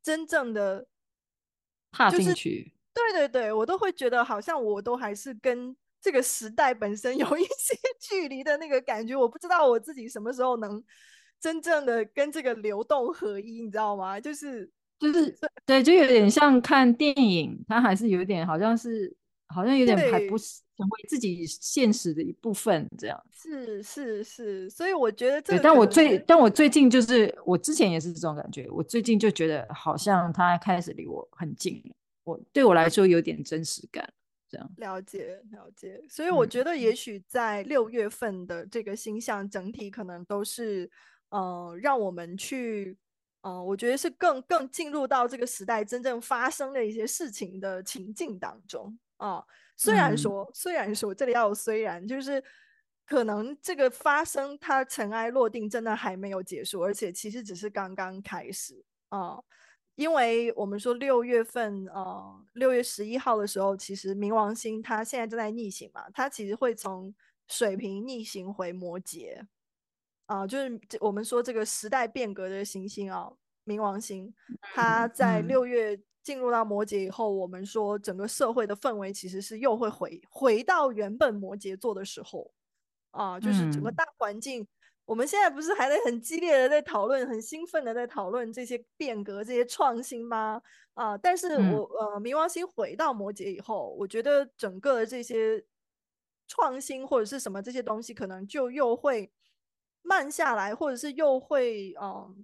[0.00, 0.86] 真正的。
[1.92, 5.74] 踏进去，就是，对对对，我都会觉得好像我都还是跟
[6.06, 9.16] 这个时代本身有一些 距离的那个感觉。
[9.16, 10.80] 我不知道我自己什么时候能
[11.40, 14.20] 真正的跟这个流动合一，你知道吗？
[14.20, 19.12] 就是就是对，就有点像看电影，它还是有点好像是
[19.48, 23.20] 好像有点还不是成为自己现实的一部分这样。
[23.32, 31.82] 是是是，所以我觉得这但我最但我最近就是我之前也是这种感觉，我最近就觉得好像他开始离我很近，
[32.22, 34.08] 我对我来说有点真实感，
[34.48, 34.70] 这样。
[34.76, 40.90] 了解了解，所以我觉得也许在六月份的这个星象整体可能都是，
[41.30, 42.96] 呃，让我们去，
[43.42, 49.44] 呃，我觉得是更更进入到这个时代真正发生的一些事情的情境当中啊。
[49.76, 52.42] 虽然说，嗯、虽然说这里要有虽然，就是。
[53.08, 59.44] 可能这个发生，它尘埃落定，真的还没有结束，而且其实只是刚刚开始啊、呃。
[59.96, 67.14] 因为我们说六月份，呃，六月十一号的时候，其实冥王星它现在正在逆行嘛，它其实会从
[67.48, 69.40] 水瓶逆行回摩羯。
[70.26, 73.30] 啊、呃，就是我们说这个时代变革的行星啊，
[73.64, 82.52] 冥王星，它在六月进入到摩羯以后，我们说整个社会的氛围其实是又会回回到原本摩羯座的时候。
[83.12, 84.66] 啊，就是整个大环境，嗯、
[85.06, 90.60] 我们现在不是还在很激烈的在讨论，很兴奋的在讨论这些变革、这些创新吗？
[90.92, 95.64] 啊，但是我、嗯、呃，冥王星回到摩羯以后，我觉得整个的这些
[96.46, 99.32] 创新或者是什么这些东西，可能就又会
[100.02, 102.34] 慢下来，或者是又会嗯、呃、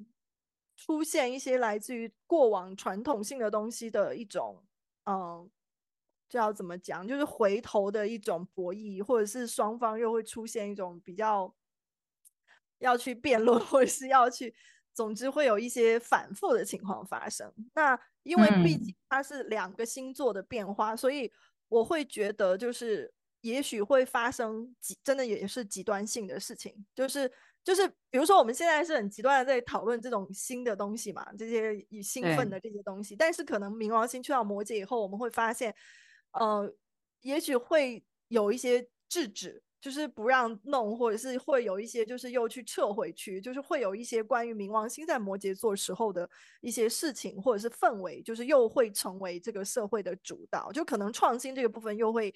[0.76, 4.64] 出现一些来自于过往传统性的东西的一种
[5.04, 5.14] 嗯。
[5.16, 5.50] 呃
[6.32, 11.54] 就要怎么讲，就是回头的一种博弈，或者是双方又会出现一种比较
[12.82, 14.54] 要去辩论，或者是要去，
[14.92, 17.50] 总之会有一些反复的情况发生。
[17.74, 21.32] 那因为毕竟它是两个星座的变化，嗯、所以
[21.68, 27.30] 我会觉得就是也许会发生极真的也是极端性的事情，就是
[27.64, 35.74] 就是比如说我们现在是很极端的在讨论这种新的东西嘛，这些以兴奋的这些东西，但是可能冥王星去到摩羯以后，我们会发现。
[36.32, 36.74] 呃，
[37.20, 52.32] 也许会有一些制止，就是不让弄，或者是会有一些就是又去撤回去，就是会有一些关于冥王星在摩羯座时候的一些事情，或者是氛围，就是又会成为这个社会的主导，就可能创新这个部分又会，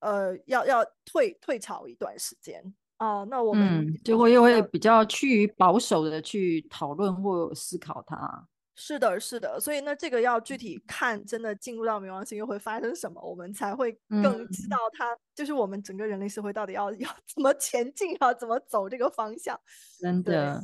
[0.00, 8.48] 呃，要要退退潮一段时间啊、呃，那我们、嗯、就会又会比较趋于保守的去讨论或思考它。
[8.78, 13.90] 是的，是的，所以那这个要具体看，真的进入到冥王星又会发生什么，我们才会
[14.22, 19.58] 更知道它、嗯、就是我们整个人类社会到底要 要怎么前进啊，怎么走这个方向。
[19.98, 20.62] 真的，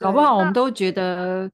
[0.00, 1.48] 搞不好我们都觉得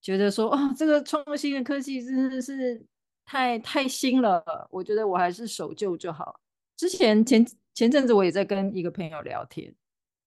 [0.00, 2.82] 觉得说啊，这个创新的科技真的是
[3.26, 6.40] 太太新了，我觉得我还是守旧就好。
[6.78, 9.74] 之前前前阵子我也在跟一个朋友聊天，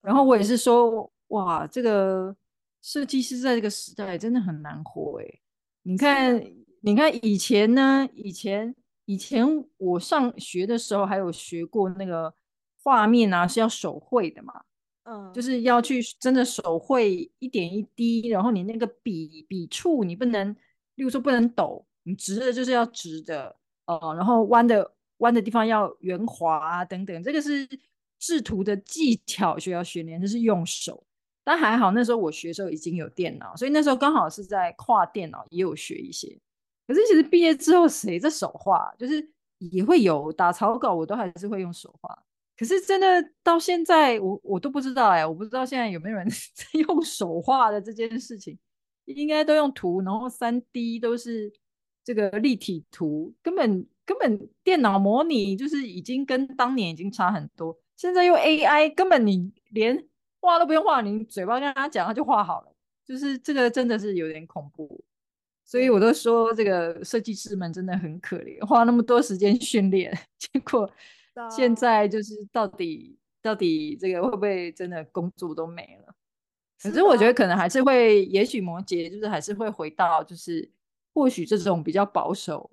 [0.02, 2.36] 然后我也是说，哇，这个。
[2.86, 5.26] 设计师在这个时代真的很难活哎！
[5.82, 6.40] 你看，
[6.82, 8.08] 你看以前呢？
[8.14, 9.44] 以前以前
[9.78, 12.32] 我上学的时候还有学过那个
[12.84, 14.54] 画面啊，是要手绘的嘛，
[15.06, 20.54] 嗯，就是要去真的手绘一点一滴，然后你那个笔笔触你不能，
[20.94, 23.56] 例如说不能抖，你直的就是要直的
[23.88, 27.68] 哦，然后弯的弯的地方要圆滑啊等等，这个是
[28.20, 31.04] 制图的技巧需要训练，就是用手。
[31.46, 36.28] 但还好，那时候我学的时候已经有电脑，所以那时候刚好是在跨电脑也有学一些。
[36.88, 38.92] 可是其实毕业之后，谁在手画？
[38.98, 42.18] 就是也会有打草稿，我都还是会用手画。
[42.58, 43.08] 可是真的
[43.44, 48.58] 到现在，我我都不知道哎，我不知道现在有没有人 在用手画的这件事情，
[49.06, 51.54] 应该都用图，然后三 D 都是
[52.04, 57.78] 这个立体图，根本根本电脑模拟就是已经跟当年已经差很多。
[57.96, 60.08] 现在用 AI，根本你连。
[60.46, 62.72] 画都不用画，你嘴巴跟他讲，他就画好了。
[63.04, 65.04] 就是这个真的是有点恐怖，
[65.64, 70.90] 所以我都说这个设计师们真的很可怜，花那么多时间训练， 结果
[71.56, 76.16] 现在就是到底到底这个会不会真的工作都没了？
[76.82, 80.68] 可是我觉得可能还是会，也许摩羯就是还是会回到，就是
[81.14, 82.70] 或许这种比较保守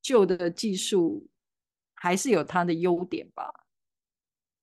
[0.00, 1.26] 旧的技术
[1.94, 3.65] 还是有它的优点吧。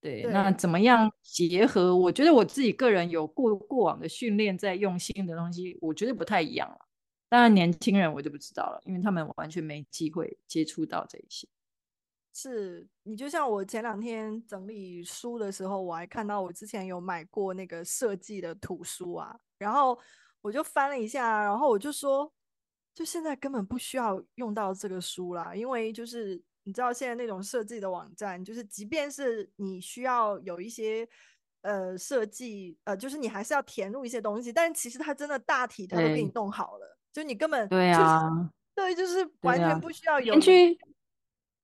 [0.03, 1.95] 对，那怎么样结合？
[1.95, 6.77] 我觉得我自己个人有过过往的训练，在用新的东西，我觉得不太一样了。
[7.29, 11.47] 当然，年轻人我就不知道了，因为他们完全没机会接触到这一些。
[12.33, 19.97] 是你就像我前两天整理书的时候，我还看到我之前有买过那个设计的图书啊，然后
[20.41, 22.29] 我就翻了一下，然后我就说，
[22.93, 26.43] 就现在根本不需要用到这个书啦，因为就是。
[26.63, 31.07] 你知道现在那种设计的网站，就是即便是你需要有一些
[31.61, 40.33] 呃设计呃，就是你还是要填入一些东西，但是其实它真的大体它都给你弄好了，就你根本对啊，对，就是完全不需要有。
[40.35, 40.77] 连去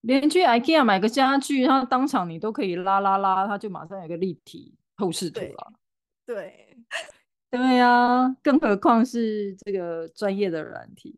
[0.01, 5.73] 连去 IKEA 买个家具，它当场你都可以拉拉拉，它就马上有个立体透视图了。
[6.25, 6.77] 对
[7.51, 11.17] 对呀，更何况是这个专业的软体，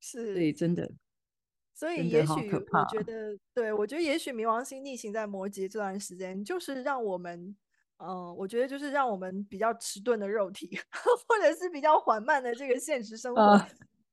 [0.00, 0.90] 是，对，真的。
[1.78, 7.54] 所以也许我觉得，对，我觉得也许冥王星逆行在摩羯这段时间，就是让我们，
[7.98, 10.70] 嗯、呃，我觉得就是让我们比较迟钝的肉体，
[11.28, 13.68] 或者是比较缓慢的这个现实生活，呃、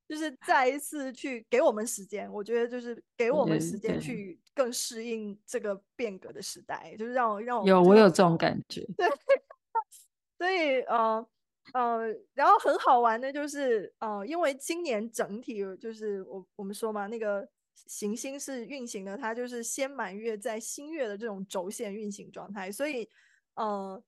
[0.09, 2.29] 就是再一次去给我们时间。
[2.33, 8.85] 我觉得就是给我们时间去更适应这个变革的时代，就是让我让我有我有这种感觉。
[8.97, 9.07] 对，
[10.37, 11.25] 所以呃。
[11.71, 17.47] 呃，然后很好玩的就是，呃，因为今年整体就是我我们说嘛，那个
[17.87, 23.09] 行星是运行的，它就是先满月在新月的这种轴线运行状态，所以，
[23.55, 24.03] 呃，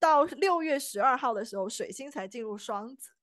[0.00, 3.13] 到六月十二号的时候，水星才进入双子。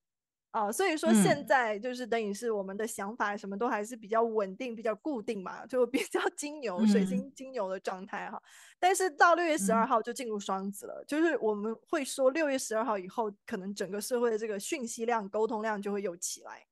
[0.52, 8.42] 啊、呃，所以说现在就是等于是我们的想法什么都还是比较稳定、比较固定嘛，就比较 金牛、水星金牛的状态哈。
[8.78, 16.66] 但是到六月十二号就进入双子了，就是我们会说六月十二号以后，可能整个社会的这个讯息量、沟通量就会又起来，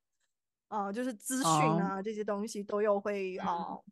[0.68, 2.04] 啊、呃，就是资讯啊、oh.
[2.04, 3.84] 这些东西都又会啊、呃、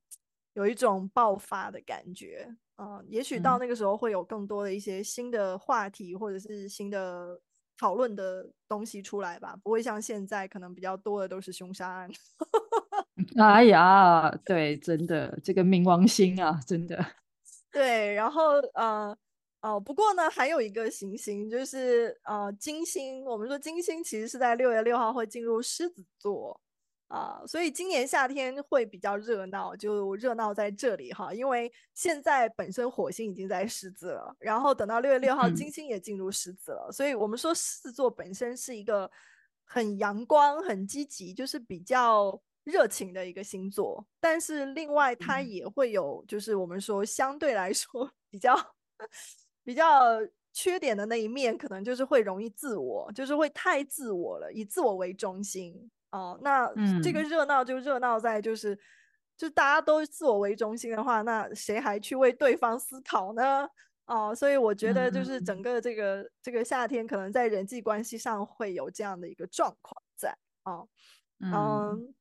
[0.52, 7.40] 有一种爆发的感觉，啊、呃，也许到那个时候会有更多的一些新的话题或者是新的。
[7.78, 12.10] 讨论的东西出来吧，不会像现在可能比较多的都是凶杀案。
[13.38, 17.02] 哎呀，对，真的这个冥王星啊，真的。
[17.70, 19.16] 对，然后呃
[19.62, 23.24] 哦，不过呢，还有一个行星就是呃金星。
[23.24, 26.60] 我们说金星其实是在六月六号会进入狮子座。
[27.08, 39.10] 啊，所以今年夏天会比较热闹，就热闹在这里哈，因为现在本身火星已经在狮子了，然后等到六月六号金星也进入狮子了，嗯，所以我们说狮子座本身是一个
[39.64, 48.54] 很阳光、很积极，就是比较热情的一个星座，但是另外它也会有，就是我们说相对来说 比较
[49.64, 50.20] 比较
[50.52, 55.90] 缺点的那一面，可能就是会容易自我，就是会太自我了，以自我为中心。
[56.10, 56.66] 哦，那
[57.02, 58.78] 这个热闹就热闹在就是，嗯、
[59.36, 63.68] 就大家都自我为中心的话，那谁还去为对方思考呢？
[64.06, 70.34] 哦，所以我觉得就是整个这个、嗯、这个夏天，可能在人际关系上会有这样的一个状况在
[70.64, 70.88] 哦。
[71.40, 72.14] 嗯，嗯，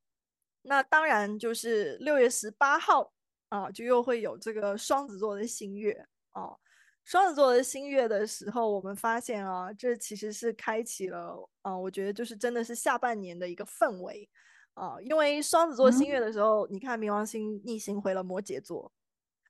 [0.63, 3.13] 那当然就是六月十八号
[3.47, 6.59] 啊，就又会有这个双子座的新月哦。
[7.07, 14.29] 双子座的新月的时候，我们发现啊，这其实是开启了啊，我觉得就是真的是下半年的一个氛围。
[14.73, 18.91] 啊，因为双子座新月的时候，嗯、你看冥王星逆行回了摩羯座。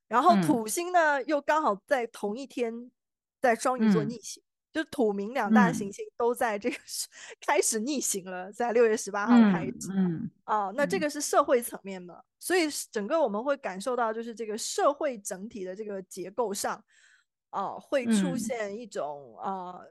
[0.07, 2.91] 然后土星呢，嗯、又刚好在同一天
[3.41, 6.79] 在双鱼座逆行，嗯、就是土冥两大行星都在这个、嗯、
[7.41, 9.73] 开始逆行了，在六月十八号开始。
[9.95, 10.29] 嗯。
[10.43, 16.81] 啊，那这个是社会层面的，嗯、所以整个我们会感受到，就是这个社会整体的这个结构上，
[17.57, 19.81] 啊，会出现一种、嗯、啊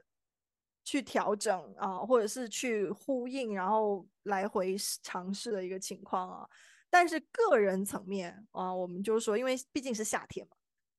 [0.85, 6.47] 去调整啊，或者是去呼应，然后来回尝试的一个情况啊。
[6.89, 10.55] 但是个人层面啊，我们就是说，因为毕竟是夏天嘛，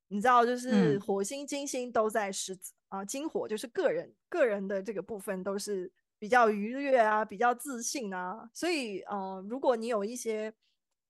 [0.09, 10.53] 你知道，就是火星、金星都在狮子、嗯、啊，金火就是个人个人的这个部分都是比较愉悦啊，比较自信啊，所以呃，如果你有一些，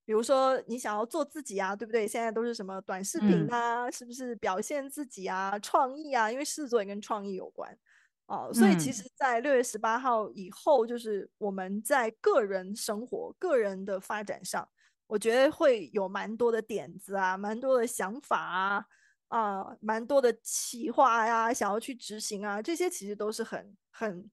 [0.09, 2.09] 比如说你想要做自己啊，对不对？
[2.09, 6.33] 现在都是什么短视频啊，嗯、是不是表现自己啊，创意啊？
[6.33, 7.79] 因为狮子座也跟创意有关。
[8.25, 14.67] 哦，所以其实，在六月十八号以后，就是我们在个人生活、个人的发展上，
[15.09, 18.87] 我觉得会有蛮多的点子啊，蛮多的想法啊，
[19.29, 24.31] 啊，蛮多的企划呀，想要去执行啊，这些其实都是很很，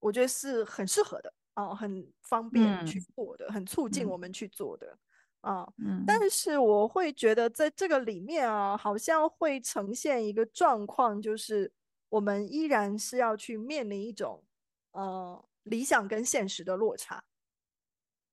[0.00, 4.98] 我觉得是很适合的啊，很方便去做的，很促进我们去做的
[5.44, 5.68] 啊。
[6.06, 11.72] 但是我会觉得，在这个里面啊，好像会呈现一个状况，就是。
[12.10, 14.40] 我们依然是要去面临一种，
[14.92, 17.24] 呃，理想跟现实的落差，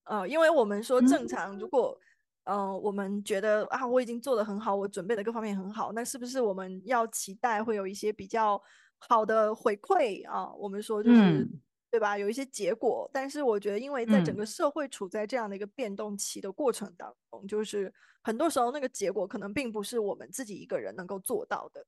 [0.04, 2.00] 呃，因为我们说正常，如果，
[2.44, 8.62] 呃，我们觉得啊，我已经做的很好，我准备的各方面很好，那是不是我们要期待会有一些比较
[9.00, 10.54] 好的回馈啊？
[10.54, 11.60] 我们说就是，嗯、
[11.92, 12.18] 对吧？
[12.18, 21.86] 有一些结果，但是我觉得，因为在整个社会处在这样的一个变动期的过程当中，就是很多时候那个结果可能并不是我们自己一个人能够做到的。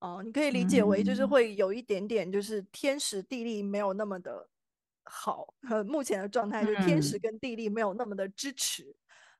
[0.00, 4.48] 哦，你可以理解为就是会有一点点，就是天时地利没有那么的
[5.04, 8.96] 好，和目前的状态就是天时跟地利没有那么的支持，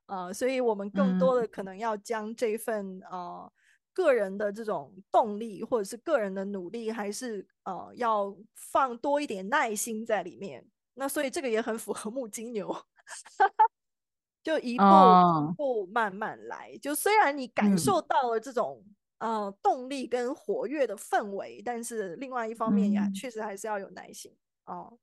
[0.06, 3.50] 啊、嗯呃，所以我们更多的可能要将这份呃
[3.94, 10.66] 个人的这种动力或者是个人的努力，还是呃要放多一点耐心在里面。
[10.92, 12.76] 那所以这个也很符合木金牛，
[14.44, 16.72] 就一步一步慢慢来。
[16.74, 18.84] 哦、就虽然你感受到了这种。
[19.18, 24.30] 呃，动力跟活跃的氛围，但是另外一方面呀，确、嗯、实还是要有耐心
[24.66, 24.98] 哦。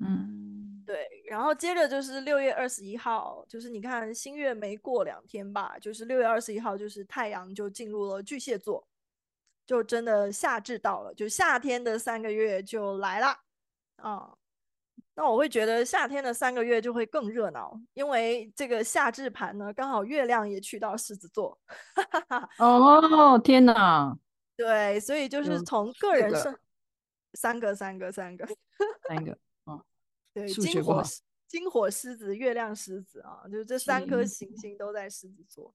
[0.00, 1.06] 嗯，对。
[1.28, 8.86] 然后接着就是六月二十一号，就是你看新月没过两天吧，就是六月二十一号，就是太阳就进入了巨蟹座，
[9.66, 13.36] 就真的夏至到了，就夏天的三个月就来了
[13.96, 14.32] 啊。
[15.18, 21.58] 那我会觉得夏天的三个月就会更热闹，因为这个夏至盘呢，刚好月亮也去到狮子座。
[22.58, 24.14] 哦，天哪！
[24.58, 26.54] 对，所以就是从个人生
[27.32, 28.46] 三个三个三个
[29.08, 29.38] 三个
[30.42, 31.02] 哦，对，金火
[31.46, 35.74] 金火狮子，月亮狮子啊，就是这三颗行星都在狮子座。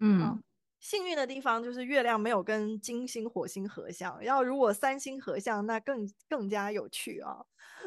[0.00, 0.42] 嗯。
[0.80, 7.44] 幸运的地方就是月亮没有跟金星、火星合相，要如果三星合相，那更更加有趣啊！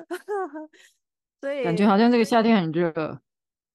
[1.41, 3.19] 所以感觉好像这个夏天很热，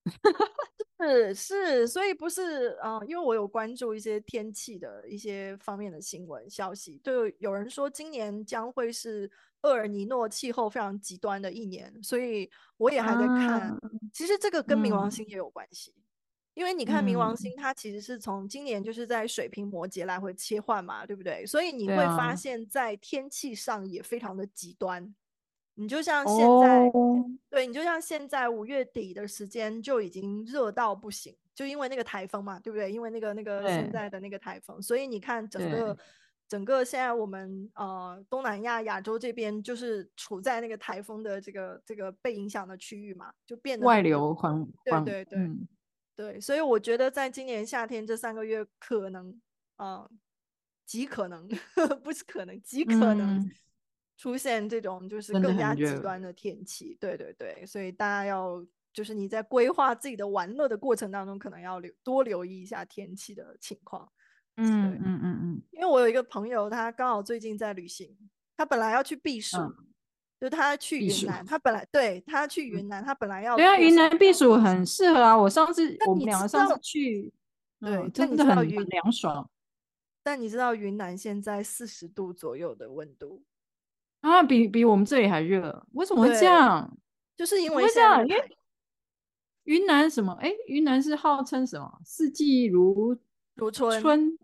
[1.01, 9.31] 是是，所以不是啊、呃，因为我有关注一些天气的一些方面的新闻消息，就有人说今年将会是
[9.63, 13.61] 厄尔尼诺气候非常极端的一年，所以我也还在看。
[13.61, 13.79] 啊、
[14.13, 15.93] 其实这个跟冥王星也有关系。
[15.97, 16.03] 嗯
[16.59, 21.47] 因为你看冥王星，它其实是从今年就是在水瓶摩羯来回切换嘛，对不对？
[21.47, 25.15] 所以你会发现在天气上也非常的极端。
[25.79, 26.91] 你就像现在，
[27.49, 32.91] 对，你就像现在五月底的时间就已经热到不行，就因为那个台风嘛，对不对？
[32.91, 35.97] 因为那个那个现在的那个台风，所以你看整个
[36.49, 45.39] 整个现在我们呃东南亚亚洲这边就是处在那个台风的这个这个被影响的区域嘛，就变得外流环，对对对。
[45.39, 45.67] 嗯
[46.19, 49.41] 对，所以我觉得在今年夏天这三个月，可能
[49.77, 50.11] 啊、呃，
[50.85, 51.47] 极可能
[52.03, 53.49] 不是可能，极可能
[54.19, 56.95] 出现这种就是更加极端的天气。
[57.01, 58.63] 对对对，所以大家要
[58.93, 64.13] 就是你在规划自己的玩乐的过程当中，可能要留多留意一下天气的情况。
[64.57, 68.15] 嗯嗯嗯嗯，因为我有一个朋友，他刚好最近在旅行，
[68.55, 69.57] 他本来要去避暑。
[69.57, 69.75] 嗯
[70.41, 75.37] 就他去云南，他本来对他去云南，他本来要对啊，云南避暑很适合啊。
[75.37, 77.35] 我上次我们两个上次去，
[77.81, 79.51] 对，真的很凉爽。
[80.23, 83.43] 但你知道云南现在四十度左右的温度
[84.21, 86.99] 啊，比比我们这里还热，为什么会这样？
[87.37, 88.57] 就是因为这样，因为
[89.65, 90.33] 云南什么？
[90.41, 92.01] 哎，云南是号称什么？
[92.05, 93.17] 四季如
[93.55, 94.01] 如春。
[94.03, 94.39] 春，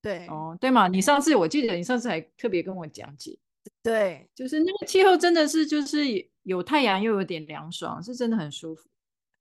[0.00, 0.88] 对，哦，对嘛？
[0.88, 3.38] 你上次我记得你上次还特别跟我讲解，
[3.82, 6.04] 对，就是那个气候真的是就是
[6.42, 8.88] 有太阳又有点凉爽，是真的很舒服。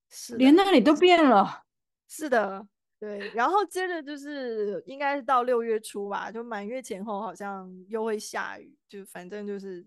[0.09, 1.63] 是，连那里都变了。
[2.07, 2.67] 是的。
[3.01, 9.83] 对，然后接着就是应该是到六月初吧，就满月前后好像又会下雨，就反正就是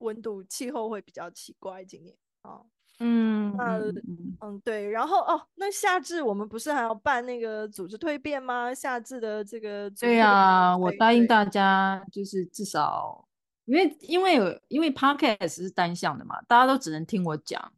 [0.00, 2.60] 温度气候会比较奇怪今年啊。
[3.00, 3.78] 嗯，那
[4.42, 8.74] 嗯对，然后哦，那夏至我们不是还要办那个组织蜕变吗？
[8.74, 13.26] 夏至的这个对呀、啊，我答应大家，就是至少
[13.64, 17.72] 因为因为有因为 podcast 是单向的嘛，大家都只能听我讲。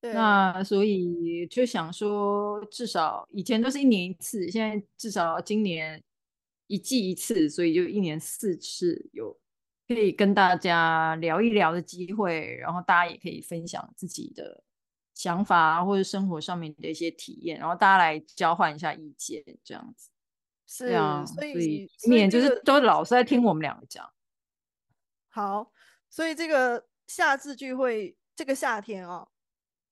[0.00, 6.00] 对，那所以就想说，至少以前都是一年一次，现在至少今年
[6.68, 9.36] 一季一次，所以就一年四次有
[9.88, 14.62] 可以跟大家聊一聊的机会，然后大家也可以分享自己的
[15.14, 20.10] 想法或者生活上面的一些体验，然后大家来交换一下意见，这样子。
[20.70, 24.08] 是啊，所以，所以今年就是都老是在听我们两个讲。
[25.30, 25.72] 好，
[26.08, 29.28] 所以这个夏至聚会，这个夏天啊、哦。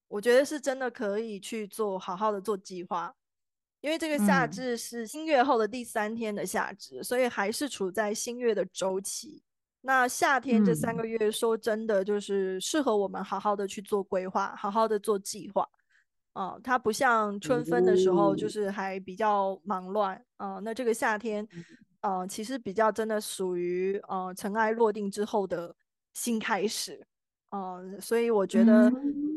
[0.08, 3.14] 我觉得是真的可以去做，好好的做计划，
[3.80, 9.42] 因为这个夏至是新月后的第三天的夏至，嗯，所以还是处在新月的周期。
[9.82, 15.68] 那夏天这三个月，说真的，就是适合我们好好的去做规划，好好的做计划。
[16.32, 20.60] 啊、呃，它不像春分的时候，就是还比较忙乱啊、呃。
[20.60, 21.46] 那这个夏天，
[22.00, 25.74] 呃，其实比较真的属于呃尘埃落定之后的
[26.14, 27.06] 新开始。
[27.58, 28.92] 呃，所以我觉得。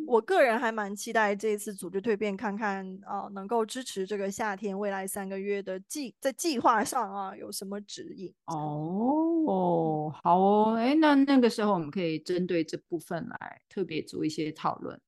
[0.10, 8.34] 我个人还蛮期待这一次组织蜕变，看看啊、呃，能够支持这个夏天未来三个月的计在计划上啊有什么指引？
[8.46, 15.00] 哦，好哦，哎，那那个时候我们可以针对这部分来特别做一些讨论，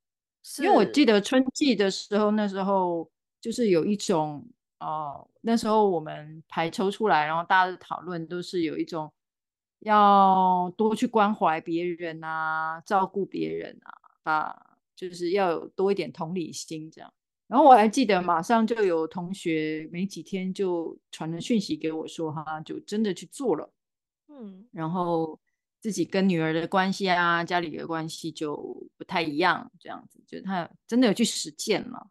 [0.60, 3.10] 因为我记得春季的时候，那时候
[3.42, 4.48] 就是有一种
[4.82, 9.12] 哦、呃，那时候我们排抽出来，然后大家的讨论都是有一种
[9.82, 14.68] 要多去关怀别人啊，照顾别人啊，把。
[14.94, 17.12] 就是要有多一点同理心，这样。
[17.48, 23.74] 然后我还记得，马上就有同学没几天就传了讯息给我说，哈，就真的去做了。
[24.28, 25.40] 嗯，然后
[25.80, 28.56] 自己跟女儿的关系啊，家里的关系就
[28.96, 32.08] 不太一样，这样子，就他真的有去实践了。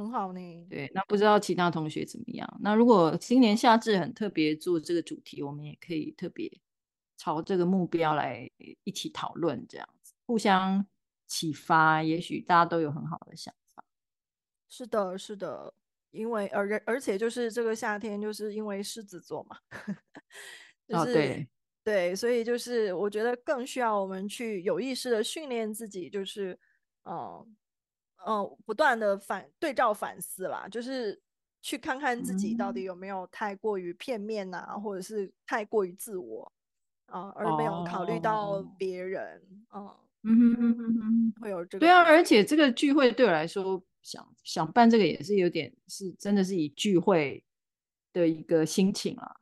[0.00, 0.66] 嗯，很好呢。
[0.68, 2.58] 对，那不知道其他同学怎么样？
[2.60, 6.50] 那如果今年夏至很特别做这个主题，我们也可以特别
[7.16, 8.50] 朝这个目标来
[8.84, 10.86] 一起讨论，这样子，互相。
[11.32, 13.84] 启发，也许大家都有很好的想法。
[14.68, 15.72] 是的，是的，
[16.10, 19.56] 因为而而且就是这个夏天，就是因为狮子座嘛，
[20.88, 21.48] 就是、哦、对
[21.84, 26.58] 对，所以就是我觉得更需要我们去有意识的训练自己，就是
[27.04, 27.56] 嗯
[28.26, 31.20] 嗯，不断的反对照反思啦，就是
[31.62, 36.52] 去看看自己到底有没有太过于片面啊，嗯、或者是太过于自我
[37.06, 39.42] 啊、呃，而没有考虑到别人，
[39.74, 39.96] 嗯、哦。
[40.22, 41.64] 嗯哼哼哼哼，会有。
[41.64, 47.42] 这个对啊，而且这个聚会对我来说，想想办这个也是有点是真的是以聚会
[48.12, 49.34] 的一个心情啊，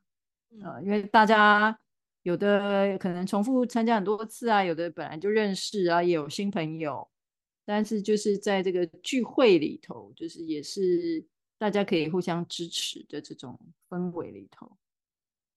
[0.62, 1.76] 呃，因为大家
[2.22, 7.09] 有的可能重复参加很多次啊，有的本来就认识啊，也有新朋友，
[7.69, 11.23] 但是就是在这个聚会里头，就是也是
[11.59, 13.61] 大家可以互相支持的这种
[13.91, 14.75] 氛围里头，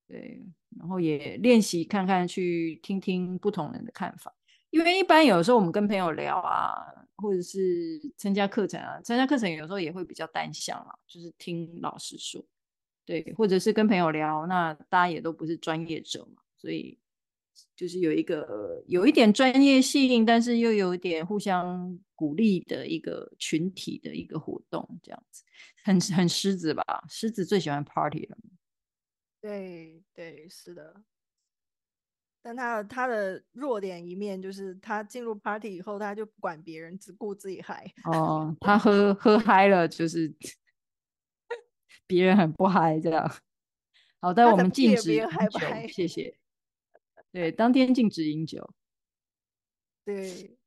[0.09, 0.43] 对，
[0.77, 4.35] 然后也练习看看，去听听不同人的看法。
[4.71, 6.83] 因为一般有时候我们跟朋友聊啊，
[7.15, 12.43] 或者是参加课程啊，参加课程有时候也会比较单向啊，就是听老师说，
[13.05, 16.99] 对，或者是跟朋友聊，那大家也都不是专业者嘛，所以
[17.81, 25.43] 就是有一个有一点专业性，但是又有一点互相鼓励的一个群体的一个活动，这样子，
[25.83, 26.83] 很很狮子吧？
[27.09, 28.37] 狮子最喜欢 party 了。
[29.41, 31.01] 对对，是的。
[32.43, 37.91] 但他的他的弱点一面就是他进入 party 以后，他就不管别人，只顾自己嗨。
[38.03, 40.31] 哦，他喝喝嗨了，就是
[42.05, 43.27] 别人很不嗨这样。
[44.19, 45.59] 好的，我们禁止饮酒，
[45.91, 46.37] 谢谢。
[47.31, 48.73] 对，当天禁止饮酒。
[50.03, 50.57] 对，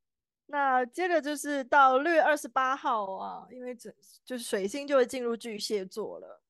[0.46, 3.92] 那接着就是到六月二十八号啊，因为整
[4.24, 6.40] 就是水星就会进入巨蟹座了。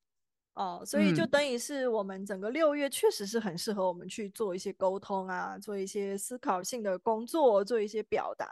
[0.53, 8.49] 哦，所以就等于是我们整个六月确实是很适合我们去做一些沟通啊，做一些思考性的工作，做一些表达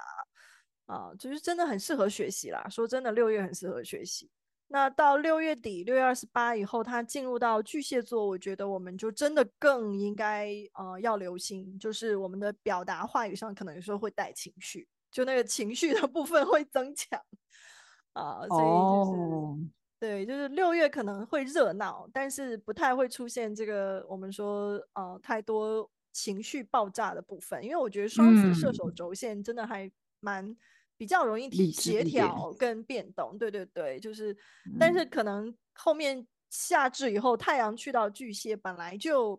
[0.87, 2.67] 啊，就是真的很适合学习啦。
[2.67, 4.29] 说真的，六月很适合学习。
[4.73, 17.21] 那到六月底，六月二十八以后，它进入到巨蟹座，我觉得我们就真的更应该呃要留心，就是我们的表达话语上可能有时候会带情绪，就那个情绪的部分会增强
[18.13, 19.57] 啊、呃，所以就是、oh.
[19.99, 30.57] 对，就是六月可能会热闹，但是不太会出现这个我们说呃太多情绪爆炸的部分，因为我觉得双子射手轴线真的还蛮。
[31.03, 34.31] 比较容易协调跟变动，对对对，就是，
[34.65, 39.37] 嗯、但是可能后面夏至以后，太阳去到巨蟹，本来就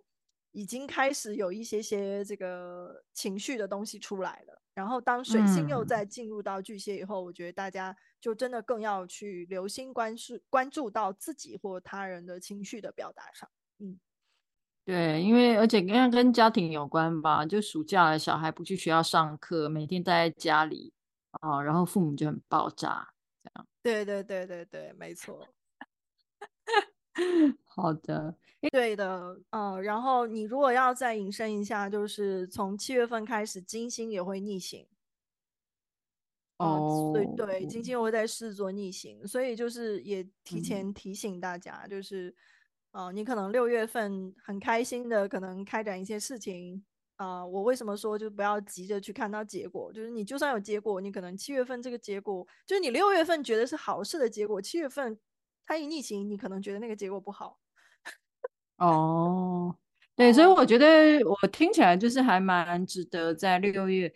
[0.52, 4.60] 已经开始有一些些这个情绪的东西出来了。
[4.74, 13.48] 然后当水星又再进入到巨蟹以后，嗯、我觉得大家就真的更要去留心关注关注到自己或他人的情绪的表达上。
[13.78, 13.98] 嗯，
[14.84, 20.92] 对，因为而且跟跟家庭有关吧，就暑假了，小孩不去学校上课，每天待在家里。
[21.42, 23.06] 哦，然后父母就很爆炸，
[23.42, 23.66] 这样。
[23.82, 25.46] 对对对对对，没错。
[27.64, 28.36] 好的，
[28.72, 34.86] 对的，嗯，然后你如果要再引申一下，就是从七月份开始，金星也会逆行。
[36.58, 42.34] 哦，对对，金星也会在狮子座逆行，所以就是也提前提醒大家，嗯、就是，
[43.12, 46.84] 你可能六月份很开心的，可能开展一些事情。
[47.16, 49.92] 啊、呃，我为什么说就不要急着去看到结果？
[49.92, 55.18] 就是你就算有结果，你可能七月份这个结果，就是你六月份觉得是好事的结果，七月份
[55.64, 57.58] 它一逆行，你可能觉得那个结果不好。
[58.78, 59.76] 哦，
[60.16, 64.12] 对，所以我觉得我听起来就是还蛮值得在六月，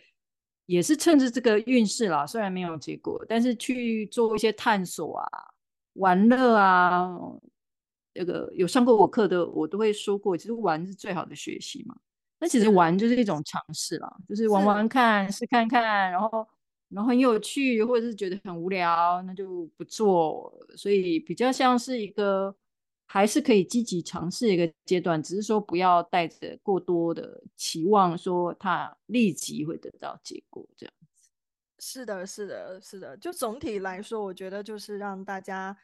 [0.65, 5.27] 也是趁着这个运势啦，虽然没有结果，但是去做一些探索啊、
[5.93, 7.17] 玩乐啊。
[8.11, 11.95] 这个有上过我课的，我都会说过，其实玩是最好的学习嘛。
[12.41, 16.47] 那其实玩就是一种尝试啦，就是玩玩看，试看看，然后
[16.87, 20.51] 然后很有趣，或者是觉得很无聊，那就不做。
[20.77, 22.55] 所以比较像是一个
[23.07, 31.29] 还是可以积极尝试一个阶段，只是说不要带着过多的期望，说它立即会得到结果这样子。
[31.79, 33.17] 是的，是的，是的。
[33.17, 35.77] 就总体来说，我觉得就是让大家，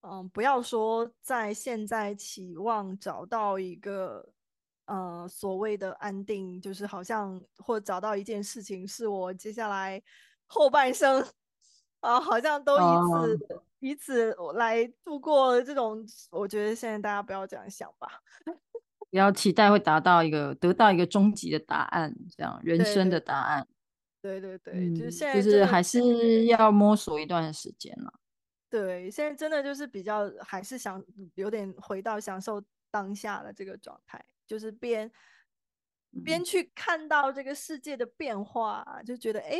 [0.00, 4.32] 嗯，不要说在现在期望找到一个。
[4.90, 10.02] 呃，所谓的安定，就是好像或找到一件事情是我接下来
[10.48, 11.24] 后半生
[12.00, 16.04] 啊，好像都以此、哦、以此来度过这种。
[16.32, 18.20] 我觉得现在大家不要这样想吧，
[18.98, 23.68] 不 要期待会达到一个得到一个终极的答案，这样人生的答案。
[24.20, 28.12] 对对对，就是现在就是还是要摸索一段时间了。
[28.68, 31.00] 对，现在真的就是比较还是想
[31.36, 32.60] 有点回到享受
[32.90, 34.24] 当下的这个状态。
[34.50, 35.08] 就是边
[36.24, 39.50] 边去看到这个世界的变化，嗯、就觉得哎，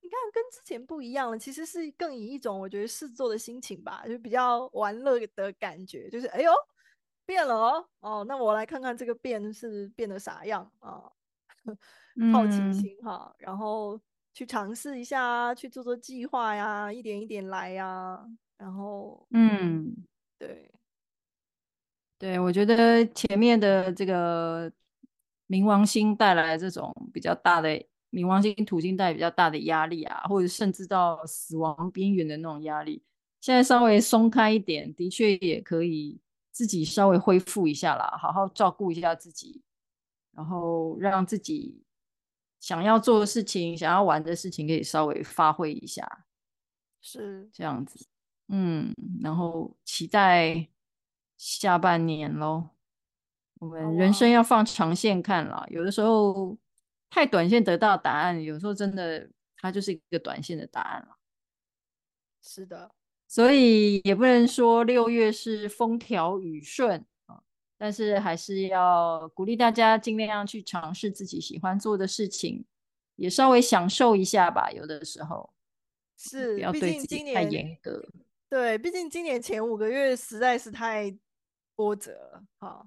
[0.00, 1.38] 你看跟之前不一样了。
[1.38, 6.10] 其实是更以一种我觉得试做的心情吧，就比较玩乐的感觉。
[6.10, 6.50] 就是哎呦，
[7.24, 11.04] 变了哦，哦，那我来看看这个变是变得啥样啊？
[12.32, 14.00] 好奇心哈，嗯、然后
[14.34, 18.26] 去尝试一下，去做做计划呀，一点一点来呀，
[18.58, 19.89] 然后嗯，对。
[22.20, 24.70] 对，我觉得前面的这个
[25.48, 27.70] 冥王星带来这种比较大的
[28.10, 33.02] 冥王星土星带来比较大的压力啊，或者甚至到死亡边缘的那种压力，
[33.40, 36.20] 现在稍微松开一点，的确也可以
[36.52, 39.62] 自己稍微恢复一下啦，好好照顾一下自己，
[40.32, 41.82] 然后让自己
[42.60, 46.26] 想要做的事情、想要玩的事情可以稍微发挥一下，
[47.00, 48.06] 是这样子，
[48.48, 50.68] 嗯，然后期待。
[51.42, 52.68] 下半年喽，
[53.60, 55.66] 我们人生要放长线看了。
[55.70, 56.54] 有的时候
[57.08, 59.26] 太短线得到答案，有时候真的
[59.56, 61.16] 它就是一个短线的答案了。
[62.42, 62.90] 是的，
[63.26, 67.40] 所以也不能说六月是风调雨顺啊，
[67.78, 72.66] 但是还是要鼓励大家尽量去尝试自己喜欢做的事情，
[73.16, 74.70] 也稍微享受一下吧。
[74.70, 75.50] 有的时候
[76.18, 78.06] 是，不要对自己太严格。
[78.50, 81.16] 对，毕竟今年前五个月实在是太。
[81.80, 82.86] 波折，好，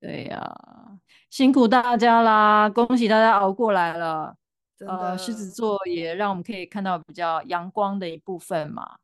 [0.00, 0.98] 对呀、啊，
[1.28, 4.34] 辛苦大家啦，恭喜大家熬过来了。
[4.74, 8.96] 真的，呃，狮子座也让我们可以看到比较阳光的一部分嘛。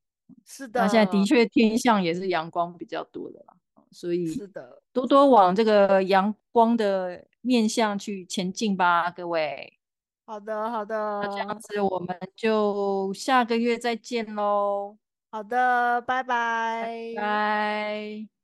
[0.47, 3.55] 是的，那现在的确天象也是阳光比较多的啦，
[3.91, 9.79] 所以是的，多多往这个阳光的面向去前进吧，各位。
[10.25, 14.97] 好的，好的，那这样子我们就下个月再见喽。
[15.31, 18.42] 好的，拜拜，拜拜。